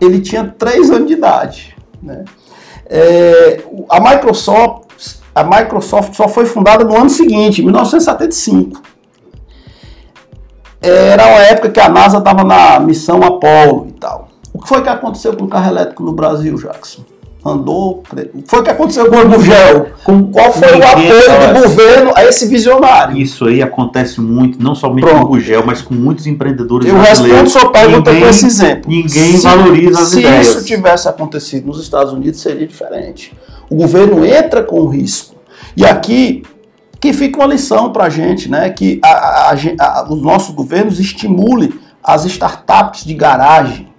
ele 0.00 0.20
tinha 0.20 0.54
3 0.58 0.90
anos 0.90 1.08
de 1.08 1.12
idade. 1.12 1.76
Né? 2.02 2.24
É, 2.86 3.62
a, 3.90 4.00
Microsoft, 4.00 4.83
a 5.34 5.42
Microsoft 5.42 6.14
só 6.14 6.28
foi 6.28 6.46
fundada 6.46 6.84
no 6.84 6.96
ano 6.96 7.10
seguinte, 7.10 7.62
1975. 7.62 8.80
Era 10.80 11.26
uma 11.26 11.42
época 11.42 11.70
que 11.70 11.80
a 11.80 11.88
NASA 11.88 12.18
estava 12.18 12.44
na 12.44 12.78
missão 12.78 13.22
Apollo 13.22 13.88
e 13.88 13.92
tal. 13.92 14.28
O 14.52 14.60
que 14.60 14.68
foi 14.68 14.82
que 14.82 14.88
aconteceu 14.88 15.34
com 15.34 15.44
o 15.44 15.48
carro 15.48 15.70
elétrico 15.70 16.02
no 16.02 16.12
Brasil, 16.12 16.54
Jackson? 16.56 17.02
Andou. 17.44 18.02
O 18.32 18.42
que 18.42 18.48
foi 18.48 18.62
que 18.62 18.70
aconteceu 18.70 19.10
com 19.10 19.16
o 19.16 19.28
Gugel? 19.28 19.88
Qual 20.32 20.52
foi 20.52 20.78
o 20.78 20.86
apoio 20.86 21.54
do 21.54 21.60
governo 21.62 22.12
a 22.14 22.24
esse 22.24 22.46
visionário? 22.46 23.16
Isso 23.18 23.46
aí 23.46 23.62
acontece 23.62 24.20
muito, 24.20 24.62
não 24.62 24.74
somente 24.74 25.04
Pronto. 25.04 25.20
com 25.20 25.24
o 25.24 25.28
Gugel, 25.28 25.62
mas 25.66 25.82
com 25.82 25.92
muitos 25.92 26.26
empreendedores 26.26 26.88
Eu 26.88 26.98
respondo 26.98 27.50
sua 27.50 27.70
pergunta 27.70 28.14
com 28.14 28.26
esse 28.26 28.46
exemplo. 28.46 28.90
Ninguém 28.90 29.36
se, 29.36 29.42
valoriza 29.42 30.00
as 30.00 30.08
se 30.08 30.20
ideias. 30.20 30.46
Se 30.46 30.56
isso 30.56 30.64
tivesse 30.64 31.08
acontecido 31.08 31.66
nos 31.66 31.80
Estados 31.82 32.12
Unidos, 32.12 32.40
seria 32.40 32.66
diferente. 32.66 33.36
O 33.70 33.76
governo 33.76 34.24
entra 34.24 34.62
com 34.62 34.80
o 34.80 34.88
risco. 34.88 35.34
E 35.76 35.84
aqui 35.84 36.42
que 37.00 37.12
fica 37.12 37.38
uma 37.38 37.46
lição 37.46 37.92
para 37.92 38.04
a 38.04 38.08
gente, 38.08 38.50
né? 38.50 38.70
Que 38.70 39.00
a, 39.02 39.08
a, 39.08 39.52
a, 39.52 40.06
os 40.10 40.22
nossos 40.22 40.54
governos 40.54 40.98
estimulem 40.98 41.72
as 42.02 42.24
startups 42.24 43.04
de 43.04 43.14
garagem 43.14 43.94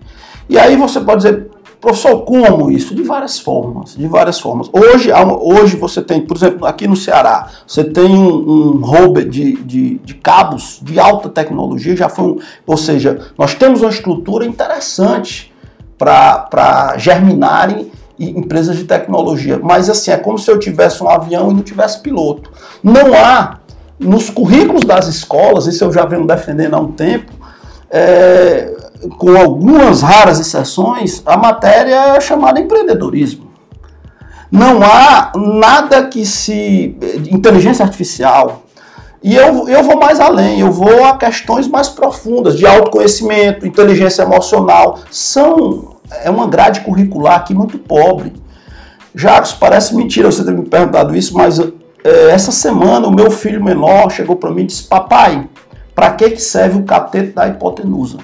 e 0.48 0.58
aí 0.60 0.76
você 0.76 1.00
pode 1.00 1.24
dizer, 1.24 1.50
professor, 1.82 2.20
como 2.22 2.72
isso? 2.72 2.94
De 2.94 3.02
várias 3.02 3.40
formas, 3.40 3.96
de 3.96 4.08
várias 4.08 4.40
formas. 4.40 4.70
Hoje, 4.72 5.10
hoje 5.42 5.76
você 5.76 6.02
tem, 6.02 6.22
por 6.22 6.38
exemplo, 6.38 6.66
aqui 6.66 6.88
no 6.88 6.96
Ceará, 6.96 7.50
você 7.66 7.84
tem 7.84 8.06
um, 8.06 8.76
um 8.76 9.14
de, 9.14 9.54
de, 9.54 9.98
de, 9.98 10.14
cabos 10.16 10.80
de 10.82 11.00
alta 11.00 11.30
tecnologia, 11.30 11.96
já 11.96 12.10
foi 12.10 12.26
um, 12.26 12.40
ou 12.66 12.78
seja, 12.78 13.32
nós 13.38 13.56
temos 13.56 13.82
uma 13.82 13.90
estrutura 13.90 14.46
interessante 14.46 15.52
para 15.98 16.96
germinarem 16.98 17.92
empresas 18.20 18.78
de 18.78 18.84
tecnologia. 18.84 19.60
Mas 19.62 19.90
assim, 19.90 20.12
é 20.12 20.18
como 20.18 20.38
se 20.38 20.50
eu 20.50 20.60
tivesse 20.60 21.04
um 21.04 21.10
avião 21.10 21.52
e 21.52 21.54
não 21.54 21.62
tivesse 21.62 22.00
piloto. 22.00 22.52
Não 22.84 23.14
há, 23.14 23.60
nos 24.00 24.30
currículos 24.30 24.84
das 24.84 25.08
escolas, 25.08 25.68
isso 25.68 25.84
eu 25.84 25.92
já 25.92 26.06
venho 26.06 26.26
defendendo 26.26 26.76
há 26.76 26.80
um 26.80 26.92
tempo, 26.92 27.32
é, 27.90 28.74
com 29.18 29.38
algumas 29.38 30.02
raras 30.02 30.40
exceções, 30.40 31.22
a 31.26 31.38
matéria 31.38 32.16
é 32.16 32.22
chamada 32.22 32.60
empreendedorismo. 32.60 33.46
Não 34.52 34.82
há 34.82 35.32
nada 35.36 36.06
que 36.06 36.26
se. 36.26 36.98
inteligência 37.30 37.84
artificial. 37.84 38.64
E 39.22 39.36
eu, 39.36 39.68
eu 39.68 39.84
vou 39.84 39.98
mais 39.98 40.20
além, 40.20 40.60
eu 40.60 40.72
vou 40.72 41.04
a 41.04 41.18
questões 41.18 41.68
mais 41.68 41.90
profundas, 41.90 42.56
de 42.56 42.66
autoconhecimento, 42.66 43.66
inteligência 43.66 44.22
emocional. 44.22 45.00
São. 45.10 45.95
É 46.10 46.30
uma 46.30 46.48
grade 46.48 46.82
curricular 46.82 47.36
aqui 47.36 47.54
muito 47.54 47.78
pobre. 47.78 48.34
Jacques, 49.14 49.54
parece 49.54 49.96
mentira 49.96 50.32
você 50.32 50.44
ter 50.44 50.52
me 50.52 50.66
perguntado 50.66 51.16
isso, 51.16 51.36
mas 51.36 51.60
é, 51.60 51.72
essa 52.30 52.52
semana 52.52 53.08
o 53.08 53.16
meu 53.16 53.32
filho 53.32 53.64
menor 53.64 54.12
chegou 54.12 54.36
para 54.36 54.52
mim 54.52 54.64
e 54.64 54.68
disse: 54.68 54.84
Papai, 54.84 55.48
para 55.96 56.12
que, 56.12 56.32
que 56.32 56.42
serve 56.42 56.78
o 56.78 56.84
cateto 56.84 57.34
da 57.34 57.48
hipotenusa? 57.48 58.18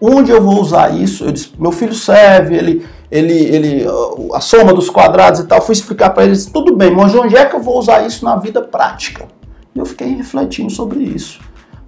Onde 0.00 0.30
eu 0.30 0.40
vou 0.40 0.60
usar 0.60 0.94
isso? 0.94 1.24
Eu 1.24 1.32
disse, 1.32 1.52
meu 1.58 1.72
filho 1.72 1.92
serve, 1.92 2.56
ele, 2.56 2.86
ele, 3.10 3.34
ele, 3.34 3.86
a 4.32 4.40
soma 4.40 4.72
dos 4.72 4.88
quadrados 4.88 5.40
e 5.40 5.46
tal. 5.46 5.60
Fui 5.60 5.72
explicar 5.72 6.10
para 6.10 6.24
ele, 6.24 6.32
disse, 6.32 6.52
tudo 6.52 6.74
bem, 6.74 6.94
mas 6.94 7.14
onde 7.14 7.36
é 7.36 7.44
que 7.44 7.54
eu 7.54 7.60
vou 7.60 7.78
usar 7.78 8.06
isso 8.06 8.24
na 8.24 8.36
vida 8.36 8.62
prática? 8.62 9.26
E 9.74 9.78
eu 9.78 9.84
fiquei 9.84 10.14
refletindo 10.14 10.70
sobre 10.70 11.00
isso. 11.00 11.40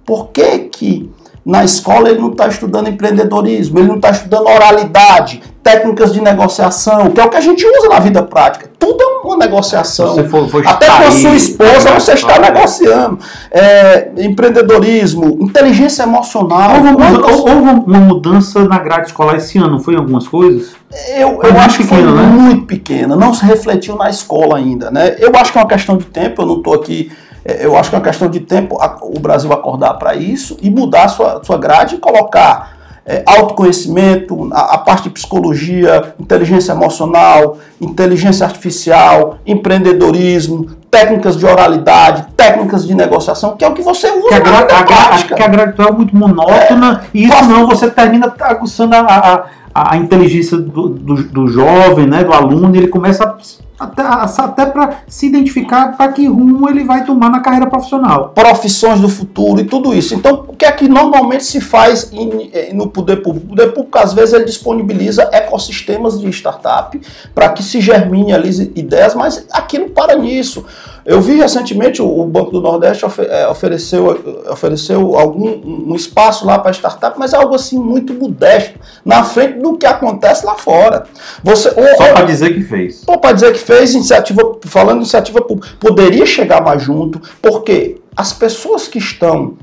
Por 0.05 0.27
que 0.27 0.59
que 0.59 1.09
na 1.45 1.63
escola 1.63 2.09
ele 2.09 2.19
não 2.19 2.31
está 2.31 2.47
estudando 2.47 2.87
empreendedorismo, 2.87 3.79
ele 3.79 3.87
não 3.87 3.95
está 3.95 4.11
estudando 4.11 4.47
oralidade, 4.47 5.41
técnicas 5.63 6.13
de 6.13 6.21
negociação, 6.21 7.09
que 7.09 7.19
é 7.19 7.23
o 7.23 7.29
que 7.29 7.37
a 7.37 7.41
gente 7.41 7.65
usa 7.65 7.89
na 7.89 7.99
vida 7.99 8.21
prática. 8.21 8.69
Tudo 8.77 9.01
é 9.01 9.27
uma 9.27 9.37
negociação. 9.37 10.23
For, 10.27 10.47
for 10.47 10.67
Até 10.67 10.87
com 10.87 11.03
a 11.03 11.11
sua 11.11 11.35
esposa 11.35 11.91
você 11.93 12.13
está 12.13 12.39
negociando. 12.39 13.19
É, 13.51 14.11
empreendedorismo, 14.17 15.37
inteligência 15.41 16.03
emocional. 16.03 16.75
Houve 16.75 16.89
uma, 16.89 17.27
houve 17.27 17.51
uma, 17.51 17.99
mudança 17.99 18.63
na 18.67 18.79
grade 18.79 19.07
escolar 19.07 19.35
esse 19.35 19.57
ano, 19.57 19.79
foi 19.79 19.95
em 19.95 19.97
algumas 19.97 20.27
coisas? 20.27 20.73
Eu, 21.15 21.41
eu 21.41 21.59
acho 21.59 21.77
que 21.77 21.83
foi 21.85 22.01
né? 22.01 22.21
muito 22.21 22.65
pequena, 22.65 23.15
não 23.15 23.33
se 23.33 23.45
refletiu 23.45 23.95
na 23.95 24.09
escola 24.09 24.57
ainda. 24.57 24.91
Né? 24.91 25.15
Eu 25.19 25.31
acho 25.35 25.51
que 25.51 25.57
é 25.57 25.61
uma 25.61 25.67
questão 25.67 25.97
de 25.97 26.05
tempo, 26.05 26.41
eu 26.41 26.45
não 26.45 26.57
estou 26.57 26.73
aqui 26.73 27.11
eu 27.43 27.75
acho 27.75 27.89
que 27.89 27.95
é 27.95 27.99
uma 27.99 28.05
questão 28.05 28.29
de 28.29 28.39
tempo 28.39 28.77
o 29.01 29.19
Brasil 29.19 29.51
acordar 29.51 29.95
para 29.95 30.15
isso 30.15 30.57
e 30.61 30.69
mudar 30.69 31.07
sua, 31.07 31.43
sua 31.43 31.57
grade 31.57 31.95
e 31.95 31.97
colocar 31.97 32.81
é, 33.05 33.23
autoconhecimento, 33.25 34.49
a, 34.53 34.75
a, 34.75 34.77
parte 34.77 35.03
de 35.03 35.09
psicologia, 35.09 36.13
inteligência 36.19 36.71
emocional, 36.71 37.57
inteligência 37.79 38.45
artificial, 38.45 39.39
empreendedorismo, 39.45 40.67
técnicas 40.89 41.35
de 41.35 41.45
oralidade, 41.45 42.27
técnicas 42.37 42.85
de 42.85 42.93
negociação, 42.93 43.55
que 43.57 43.65
é 43.65 43.67
o 43.67 43.73
que 43.73 43.81
você 43.81 44.07
usa 44.11 44.27
que 44.27 44.33
a, 44.35 44.51
na 44.51 44.59
a, 44.59 44.83
prática. 44.83 45.35
Que 45.35 45.43
a 45.43 45.47
grade 45.47 45.81
é 45.81 45.91
muito 45.91 46.15
monótona 46.15 47.01
é, 47.03 47.07
e 47.13 47.25
isso 47.25 47.45
não, 47.45 47.67
você 47.67 47.89
termina 47.89 48.31
aguçando 48.39 48.95
a, 48.95 49.45
a, 49.73 49.93
a 49.93 49.97
inteligência 49.97 50.57
do, 50.57 50.89
do, 50.89 51.23
do 51.23 51.47
jovem, 51.47 52.05
né, 52.05 52.23
do 52.23 52.33
aluno, 52.33 52.75
e 52.75 52.77
ele 52.77 52.87
começa 52.87 53.23
a 53.23 53.35
até, 53.81 54.03
até 54.03 54.65
para 54.67 55.01
se 55.07 55.25
identificar 55.25 55.97
para 55.97 56.11
que 56.11 56.27
rumo 56.27 56.69
ele 56.69 56.83
vai 56.83 57.03
tomar 57.03 57.29
na 57.29 57.39
carreira 57.39 57.67
profissional. 57.67 58.29
Profissões 58.29 58.99
do 58.99 59.09
futuro 59.09 59.59
e 59.59 59.63
tudo 59.63 59.93
isso. 59.93 60.13
Então, 60.13 60.45
o 60.47 60.55
que 60.55 60.65
é 60.65 60.71
que 60.71 60.87
normalmente 60.87 61.43
se 61.43 61.59
faz 61.59 62.11
em, 62.13 62.73
no 62.73 62.87
poder 62.89 63.17
público? 63.17 63.47
O 63.47 63.49
poder 63.49 63.73
público, 63.73 63.97
às 63.97 64.13
vezes, 64.13 64.33
ele 64.33 64.45
disponibiliza 64.45 65.29
ecossistemas 65.31 66.19
de 66.19 66.29
startup 66.29 66.99
para 67.33 67.49
que 67.49 67.63
se 67.63 67.81
germine 67.81 68.33
ali 68.33 68.49
ideias, 68.75 69.15
mas 69.15 69.45
aquilo 69.51 69.89
para 69.89 70.15
nisso. 70.15 70.63
Eu 71.05 71.19
vi 71.19 71.35
recentemente 71.35 72.01
o 72.01 72.25
Banco 72.25 72.51
do 72.51 72.61
Nordeste 72.61 73.05
é, 73.29 73.47
ofereceu, 73.47 74.45
ofereceu 74.49 75.17
algum 75.17 75.49
um 75.91 75.95
espaço 75.95 76.45
lá 76.45 76.59
para 76.59 76.71
startup, 76.71 77.17
mas 77.17 77.33
é 77.33 77.37
algo 77.37 77.55
assim 77.55 77.79
muito 77.79 78.13
modesto, 78.13 78.79
na 79.03 79.23
frente 79.23 79.59
do 79.59 79.77
que 79.77 79.85
acontece 79.85 80.45
lá 80.45 80.55
fora. 80.55 81.05
Você, 81.43 81.71
Só 81.71 82.13
para 82.13 82.25
dizer 82.25 82.53
que 82.53 82.61
fez. 82.61 83.01
Só 83.05 83.17
para 83.17 83.33
dizer 83.33 83.53
que 83.53 83.59
fez 83.59 83.93
iniciativa, 83.93 84.57
falando 84.65 84.97
de 84.97 85.03
iniciativa 85.03 85.41
pública, 85.41 85.75
poderia 85.79 86.25
chegar 86.25 86.61
mais 86.61 86.83
junto, 86.83 87.19
porque 87.41 87.99
as 88.15 88.31
pessoas 88.31 88.87
que 88.87 88.99
estão 88.99 89.57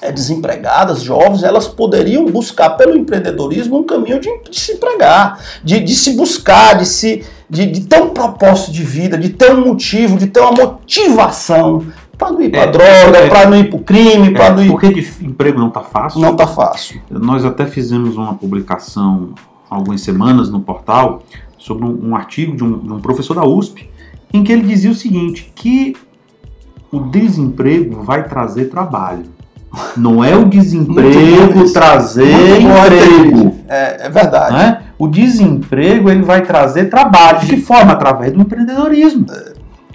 é, 0.00 0.10
desempregadas, 0.10 1.00
jovens, 1.02 1.44
elas 1.44 1.68
poderiam 1.68 2.24
buscar 2.26 2.70
pelo 2.70 2.96
empreendedorismo 2.96 3.78
um 3.78 3.84
caminho 3.84 4.18
de, 4.18 4.28
de 4.50 4.58
se 4.58 4.72
empregar, 4.72 5.38
de, 5.62 5.78
de 5.80 5.94
se 5.94 6.14
buscar, 6.14 6.76
de 6.76 6.86
se 6.86 7.24
de, 7.52 7.66
de 7.66 7.80
ter 7.82 8.00
um 8.00 8.08
propósito 8.08 8.72
de 8.72 8.82
vida, 8.82 9.18
de 9.18 9.28
ter 9.28 9.52
um 9.52 9.66
motivo, 9.66 10.16
de 10.16 10.26
ter 10.26 10.40
uma 10.40 10.52
motivação 10.52 11.84
para 12.16 12.32
não 12.32 12.40
ir 12.40 12.50
para 12.50 12.60
é, 12.62 12.66
droga, 12.66 13.18
é, 13.18 13.28
para 13.28 13.50
não 13.50 13.56
ir 13.58 13.68
para 13.68 13.78
o 13.78 13.82
crime, 13.82 14.28
é, 14.28 14.30
para 14.30 14.54
não 14.54 14.64
ir. 14.64 14.70
Porque 14.70 14.88
de 14.88 15.26
emprego 15.26 15.58
não 15.58 15.68
está 15.68 15.82
fácil. 15.82 16.18
Não 16.22 16.32
está 16.32 16.46
fácil. 16.46 17.02
Nós 17.10 17.44
até 17.44 17.66
fizemos 17.66 18.16
uma 18.16 18.32
publicação 18.32 19.34
algumas 19.68 20.00
semanas 20.00 20.48
no 20.48 20.60
portal 20.60 21.22
sobre 21.58 21.84
um, 21.84 22.08
um 22.08 22.16
artigo 22.16 22.56
de 22.56 22.64
um, 22.64 22.78
de 22.78 22.90
um 22.90 23.00
professor 23.00 23.34
da 23.34 23.44
USP, 23.44 23.86
em 24.32 24.42
que 24.42 24.50
ele 24.50 24.62
dizia 24.62 24.90
o 24.90 24.94
seguinte: 24.94 25.52
que 25.54 25.94
o 26.90 27.00
desemprego 27.00 28.02
vai 28.02 28.26
trazer 28.26 28.70
trabalho. 28.70 29.26
Não 29.96 30.22
é 30.22 30.36
o 30.36 30.44
desemprego 30.44 31.70
trazer 31.72 32.60
emprego. 32.60 33.56
É, 33.68 34.06
é 34.06 34.08
verdade. 34.08 34.54
Né? 34.54 34.82
O 34.98 35.08
desemprego 35.08 36.10
ele 36.10 36.22
vai 36.22 36.42
trazer 36.42 36.90
trabalho. 36.90 37.40
De 37.40 37.46
que 37.46 37.56
forma? 37.56 37.92
Através 37.92 38.32
do 38.32 38.40
empreendedorismo. 38.40 39.26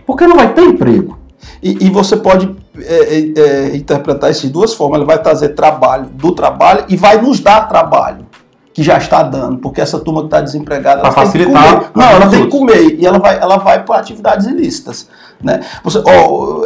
Porque 0.05 0.25
não 0.25 0.35
vai 0.35 0.53
ter 0.53 0.63
emprego. 0.63 1.17
E, 1.61 1.85
e 1.85 1.89
você 1.89 2.17
pode 2.17 2.49
é, 2.79 2.93
é, 2.93 3.39
é 3.39 3.75
interpretar 3.75 4.31
isso 4.31 4.47
de 4.47 4.53
duas 4.53 4.73
formas. 4.73 4.97
Ele 4.97 5.07
vai 5.07 5.21
trazer 5.21 5.49
trabalho 5.49 6.05
do 6.13 6.31
trabalho 6.31 6.85
e 6.89 6.95
vai 6.95 7.21
nos 7.21 7.39
dar 7.39 7.67
trabalho 7.67 8.26
que 8.77 8.83
já 8.83 8.95
está 8.99 9.23
dando, 9.23 9.57
porque 9.57 9.81
essa 9.81 9.97
turma 9.97 10.19
que 10.21 10.27
está 10.27 10.39
desempregada, 10.39 11.01
Pra 11.01 11.09
ela 11.09 11.15
tem 11.15 11.23
que 11.23 11.31
facilitar 11.31 11.73
comer. 11.79 11.89
Não, 11.95 12.11
ela 12.11 12.27
tem 12.27 12.43
que 12.43 12.47
comer 12.51 12.95
e 12.99 13.07
ela 13.07 13.17
vai, 13.17 13.35
ela 13.41 13.57
vai 13.57 13.83
para 13.83 13.97
atividades 13.97 14.45
ilícitas. 14.45 15.07
Né? 15.41 15.59
Você, 15.83 15.99
ó, 16.03 16.63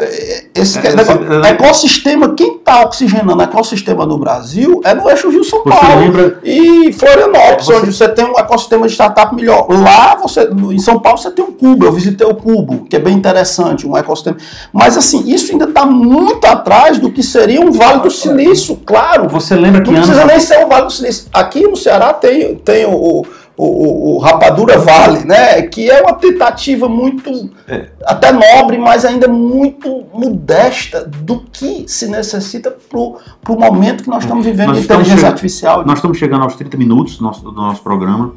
esse 0.56 0.78
É, 0.80 0.94
negócio- 0.96 1.20
você- 1.26 1.50
ecossistema, 1.50 2.34
quem 2.36 2.56
está 2.58 2.84
oxigenando 2.86 3.38
o 3.40 3.42
ecossistema 3.42 4.06
no 4.06 4.18
Brasil 4.18 4.80
é 4.86 4.94
no 4.94 5.10
eixo 5.10 5.30
Rio-São 5.30 5.62
Você 5.64 5.70
Paulo 5.70 6.00
lembra- 6.02 6.40
e 6.44 6.92
Florianópolis, 6.94 7.66
Você- 7.66 7.74
onde 7.76 7.94
você 7.94 8.08
tem 8.10 8.26
um 8.26 8.38
ecossistema 8.40 8.88
de 8.88 8.94
startup 8.94 9.34
melhor. 9.36 9.68
Lá, 9.70 10.16
você, 10.16 10.50
em 10.72 10.80
São 10.80 11.00
Paulo, 11.00 11.18
você 11.18 11.32
tem 11.32 11.44
um 11.44 11.52
cubo. 11.52 11.86
Eu 11.86 11.92
visitei 11.94 12.26
o 12.28 12.34
cubo, 12.36 12.86
que 12.90 12.96
é 12.96 13.00
bem 13.00 13.14
interessante, 13.14 13.86
um 13.88 13.96
ecossistema. 13.98 14.38
Mas, 14.72 14.96
assim, 14.98 15.24
isso 15.30 15.52
ainda 15.52 15.66
está 15.66 15.86
muito 15.86 16.46
atrás 16.46 16.98
do 16.98 17.10
que 17.12 17.24
seria 17.24 17.62
um 17.62 17.72
Vale 17.72 18.00
do 18.02 18.12
Silício, 18.12 18.78
claro. 18.86 19.28
Você 19.30 19.56
lembra 19.56 19.82
que 19.82 19.90
Não 19.92 19.98
precisa 20.02 20.26
nem 20.26 20.40
ser 20.40 20.64
o 20.66 20.68
Vale 20.70 20.86
do 20.86 20.92
Silício. 20.92 21.26
Aqui 21.34 21.68
no 21.68 21.76
Ceará 21.76 22.01
tem, 22.14 22.56
tem 22.56 22.86
o, 22.86 23.26
o, 23.58 24.16
o- 24.16 24.18
Rapadura 24.20 24.78
Vale, 24.80 25.26
né? 25.26 25.62
Que 25.64 25.90
é 25.90 26.02
uma 26.02 26.14
tentativa 26.14 26.88
muito 26.90 27.50
É. 27.68 27.90
até 28.06 28.32
nobre, 28.32 28.78
mas 28.78 29.06
ainda 29.06 29.28
muito 29.28 30.04
modesta 30.14 31.06
do 31.06 31.42
que 31.52 31.86
se 31.88 32.08
necessita 32.08 32.72
para 32.90 33.00
o 33.00 33.20
momento 33.60 34.04
que 34.04 34.10
nós 34.10 34.24
estamos 34.24 34.46
vivendo 34.46 34.70
Nós 34.70 34.78
de 34.80 34.84
inteligência 34.86 35.16
chegando- 35.18 35.32
artificial. 35.32 35.86
Nós 35.86 35.98
estamos 36.00 36.18
chegando 36.18 36.44
aos 36.44 36.56
30 36.56 36.76
minutos 36.78 37.18
do 37.18 37.24
nosso, 37.24 37.42
do 37.44 37.52
nosso 37.52 37.82
programa. 37.84 38.34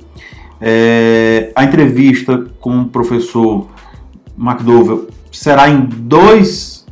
É, 0.61 1.51
a 1.55 1.65
entrevista 1.65 2.47
com 2.61 2.83
o 2.83 2.85
professor 2.87 3.67
McDowell 4.39 5.09
será 5.33 5.69
em 5.69 5.81
dois 5.81 6.85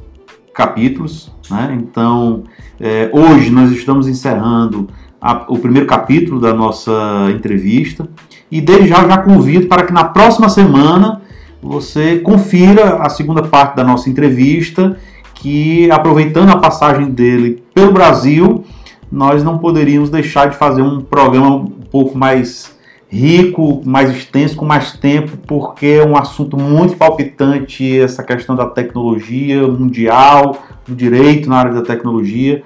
capítulos. 0.55 1.31
Né? 1.51 1.79
Então, 1.81 2.45
é, 2.81 3.09
hoje 3.13 3.51
nós 3.51 3.71
estamos 3.71 4.09
encerrando 4.09 4.89
a- 5.23 5.45
o 5.49 5.57
primeiro 5.57 5.87
capítulo 5.87 6.41
da 6.41 6.53
nossa 6.53 6.93
entrevista. 7.31 8.09
E 8.51 8.61
desde 8.61 8.89
já 8.89 9.07
já 9.07 9.19
convido 9.19 9.69
para 9.69 9.85
que 9.87 9.93
na 9.93 10.05
próxima 10.05 10.49
semana 10.49 11.23
você 11.63 12.19
confira 12.19 12.97
a 12.97 13.09
segunda 13.09 13.43
parte 13.43 13.77
da 13.77 13.85
nossa 13.85 14.11
entrevista, 14.11 14.97
que 15.35 15.89
aproveitando 15.91 16.51
a 16.51 16.57
passagem 16.59 17.07
dele 17.11 17.63
pelo 17.73 17.93
Brasil, 17.93 18.65
nós 19.11 19.45
não 19.45 19.59
poderíamos 19.59 20.11
deixar 20.11 20.49
de 20.51 20.57
fazer 20.57 20.83
um 20.83 21.01
programa 21.01 21.55
um 21.55 21.67
pouco 21.67 22.19
mais 22.19 22.77
rico, 23.09 23.83
mais 23.85 24.11
extenso, 24.11 24.57
com 24.57 24.65
mais 24.65 24.93
tempo, 24.93 25.37
porque 25.47 26.01
é 26.03 26.07
um 26.07 26.17
assunto 26.17 26.57
muito 26.57 26.97
palpitante 26.97 28.01
essa 28.01 28.23
questão 28.23 28.57
da 28.57 28.67
tecnologia 28.67 29.69
mundial, 29.69 30.57
do 30.89 30.95
direito 30.95 31.49
na 31.49 31.57
área 31.57 31.73
da 31.75 31.83
tecnologia. 31.83 32.63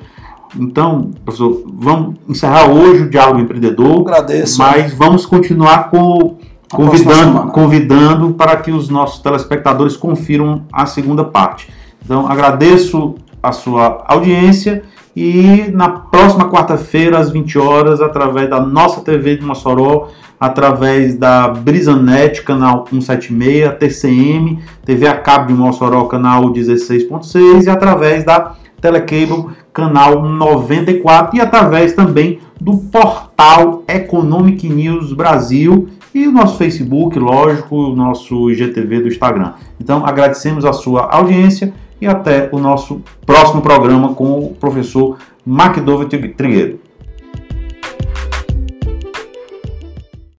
Então, 0.58 1.10
professor, 1.24 1.62
vamos 1.66 2.16
encerrar 2.28 2.70
hoje 2.70 3.04
o 3.04 3.10
Diálogo 3.10 3.40
Empreendedor, 3.40 4.00
agradeço. 4.00 4.58
mas 4.58 4.92
vamos 4.94 5.26
continuar 5.26 5.90
com, 5.90 6.38
convidando, 6.70 7.52
convidando 7.52 8.34
para 8.34 8.56
que 8.56 8.70
os 8.70 8.88
nossos 8.88 9.20
telespectadores 9.22 9.96
confiram 9.96 10.62
a 10.72 10.86
segunda 10.86 11.24
parte. 11.24 11.68
Então, 12.04 12.26
agradeço 12.26 13.14
a 13.42 13.52
sua 13.52 14.04
audiência 14.06 14.82
e 15.16 15.70
na 15.72 15.88
próxima 15.88 16.50
quarta-feira, 16.50 17.18
às 17.18 17.30
20 17.30 17.58
horas, 17.58 18.02
através 18.02 18.50
da 18.50 18.60
nossa 18.60 19.00
TV 19.00 19.36
de 19.36 19.46
Mossoró, 19.46 20.08
através 20.38 21.16
da 21.16 21.48
Brisanet, 21.48 22.42
canal 22.42 22.86
176, 22.86 23.78
TCM, 23.78 24.58
TV 24.84 25.08
a 25.08 25.16
cabo 25.16 25.46
de 25.46 25.54
Mossoró, 25.54 26.04
canal 26.04 26.52
16.6 26.52 27.64
e 27.64 27.70
através 27.70 28.24
da 28.24 28.56
Telecable, 28.80 29.56
canal 29.72 30.22
94 30.22 31.36
e 31.36 31.40
através 31.40 31.92
também 31.94 32.40
do 32.60 32.78
portal 32.78 33.82
Economic 33.88 34.68
News 34.68 35.12
Brasil 35.12 35.88
e 36.14 36.26
o 36.26 36.32
nosso 36.32 36.56
Facebook, 36.56 37.18
lógico, 37.18 37.76
o 37.76 37.94
nosso 37.94 38.50
IGTV 38.50 39.00
do 39.00 39.08
Instagram. 39.08 39.52
Então, 39.78 40.06
agradecemos 40.06 40.64
a 40.64 40.72
sua 40.72 41.10
audiência 41.10 41.74
e 42.00 42.06
até 42.06 42.48
o 42.52 42.58
nosso 42.58 43.02
próximo 43.24 43.60
programa 43.60 44.14
com 44.14 44.38
o 44.38 44.54
professor 44.54 45.18
McDowell 45.46 46.08
Trigueiro. 46.08 46.85